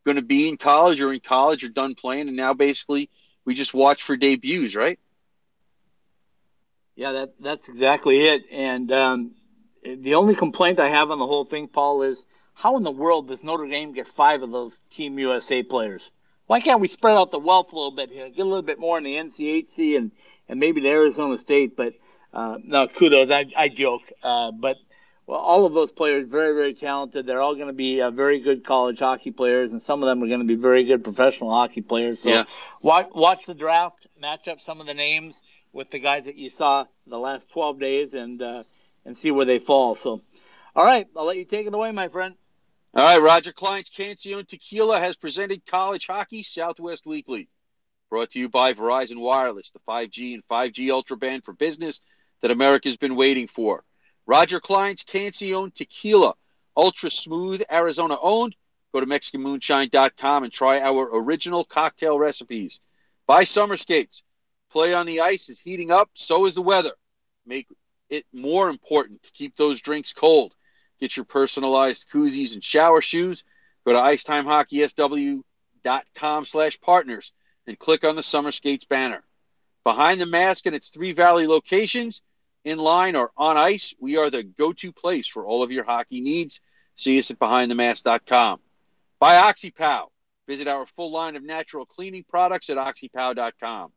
[0.04, 3.10] going to be in college or in college are done playing, and now basically
[3.44, 4.98] we just watch for debuts, right?
[6.96, 8.42] Yeah, that that's exactly it.
[8.50, 9.32] And um,
[9.82, 12.24] the only complaint I have on the whole thing, Paul, is
[12.54, 16.10] how in the world does Notre Dame get five of those Team USA players?
[16.50, 18.80] Why can't we spread out the wealth a little bit here, get a little bit
[18.80, 20.10] more in the NCHC and
[20.48, 21.76] and maybe the Arizona State?
[21.76, 21.94] But
[22.34, 23.30] uh, no, kudos.
[23.30, 24.76] I I joke, uh, but
[25.28, 27.24] well, all of those players very very talented.
[27.24, 30.24] They're all going to be uh, very good college hockey players, and some of them
[30.24, 32.18] are going to be very good professional hockey players.
[32.18, 32.44] So Yeah.
[32.82, 35.40] watch, watch the draft, match up some of the names
[35.72, 38.64] with the guys that you saw the last 12 days, and uh,
[39.04, 39.94] and see where they fall.
[39.94, 40.20] So,
[40.74, 42.34] all right, I'll let you take it away, my friend.
[42.92, 47.48] All right, Roger Clyne's Cancion Tequila has presented College Hockey Southwest Weekly.
[48.10, 52.00] Brought to you by Verizon Wireless, the 5G and 5G Ultra Band for business
[52.42, 53.84] that America's been waiting for.
[54.26, 56.34] Roger Clyne's Cancion Tequila,
[56.76, 58.56] ultra smooth, Arizona owned.
[58.92, 62.80] Go to MexicanMoonshine.com and try our original cocktail recipes.
[63.28, 64.24] By summer skates.
[64.72, 66.94] Play on the ice is heating up, so is the weather.
[67.46, 67.68] Make
[68.08, 70.56] it more important to keep those drinks cold.
[71.00, 73.42] Get your personalized koozies and shower shoes.
[73.86, 77.32] Go to IcetimeHockeySW.com slash partners
[77.66, 79.24] and click on the Summer Skates banner.
[79.84, 82.20] Behind the mask and its three valley locations,
[82.64, 85.84] in line, or on ice, we are the go to place for all of your
[85.84, 86.60] hockey needs.
[86.96, 88.60] See us at behindthemask.com.
[89.18, 90.08] By OxyPow.
[90.46, 93.92] Visit our full line of natural cleaning products at oxypow.com.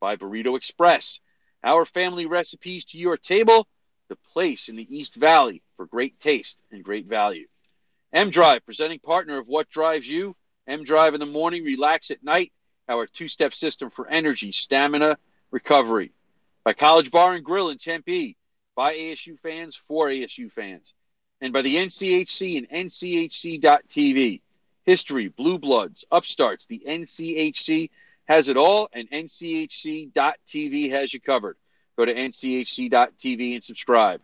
[0.00, 1.20] By Burrito Express.
[1.62, 3.68] Our family recipes to your table,
[4.10, 7.46] the place in the East Valley for great taste and great value.
[8.12, 10.36] M Drive, presenting partner of What Drives You.
[10.66, 12.52] M Drive in the morning, relax at night.
[12.88, 15.16] Our two step system for energy, stamina,
[15.52, 16.12] recovery.
[16.64, 18.36] By College Bar and Grill in Tempe.
[18.74, 20.92] By ASU fans for ASU fans.
[21.40, 24.42] And by the NCHC and NCHC.TV.
[24.84, 27.90] History, Blue Bloods, Upstarts, the NCHC
[28.26, 31.56] has it all, and NCHC.TV has you covered.
[32.00, 34.22] Go to NCHC.TV and subscribe.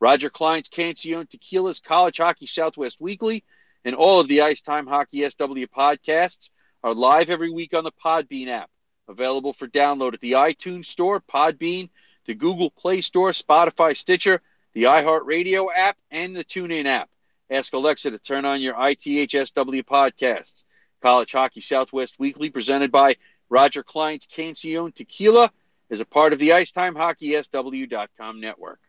[0.00, 3.44] Roger Clyne's Cancion Tequila's College Hockey Southwest Weekly
[3.84, 6.48] and all of the Ice Time Hockey SW podcasts
[6.82, 8.70] are live every week on the Podbean app,
[9.08, 11.90] available for download at the iTunes Store, Podbean,
[12.24, 14.40] the Google Play Store, Spotify, Stitcher,
[14.72, 17.10] the iHeartRadio app, and the TuneIn app.
[17.50, 20.64] Ask Alexa to turn on your ITHSW podcasts.
[21.02, 23.16] College Hockey Southwest Weekly, presented by
[23.50, 25.52] Roger Clyne's Cancion Tequila,
[25.90, 28.80] is a part of the IcetimeHockeySW.com network.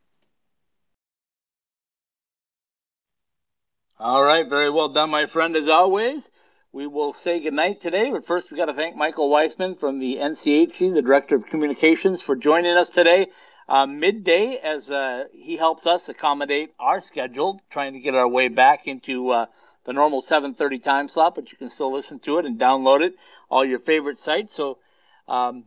[3.99, 6.29] All right, very well done, my friend, as always.
[6.71, 10.17] We will say goodnight today, but first we got to thank Michael Weissman from the
[10.17, 13.27] NCHC, the Director of Communications, for joining us today
[13.69, 18.47] uh, midday as uh, he helps us accommodate our schedule, trying to get our way
[18.47, 19.45] back into uh,
[19.85, 21.35] the normal 7:30 time slot.
[21.35, 23.15] But you can still listen to it and download it
[23.49, 24.53] all your favorite sites.
[24.53, 24.79] So
[25.27, 25.65] um,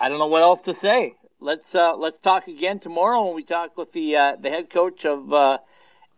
[0.00, 1.16] I don't know what else to say.
[1.40, 5.04] Let's uh, let's talk again tomorrow when we talk with the uh, the head coach
[5.04, 5.58] of uh,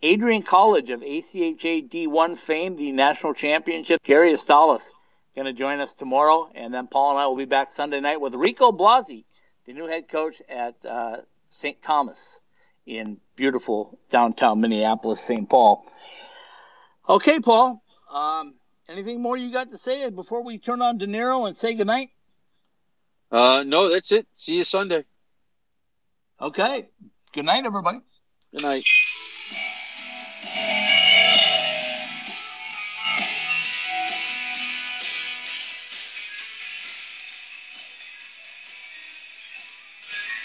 [0.03, 4.03] Adrian College of ACHA D1 fame, the national championship.
[4.03, 4.85] Gary Estalis
[5.35, 8.20] going to join us tomorrow, and then Paul and I will be back Sunday night
[8.20, 9.24] with Rico Blasi,
[9.64, 11.18] the new head coach at uh,
[11.49, 11.81] St.
[11.83, 12.41] Thomas
[12.87, 15.49] in beautiful downtown Minneapolis, St.
[15.49, 15.87] Paul.
[17.09, 17.83] Okay, Paul.
[18.12, 18.55] Um,
[18.89, 22.11] anything more you got to say before we turn on De Niro and say goodnight?
[23.31, 24.26] Uh, no, that's it.
[24.35, 25.05] See you Sunday.
[26.41, 26.89] Okay.
[27.33, 28.01] Good night, everybody.
[28.53, 28.85] Good night.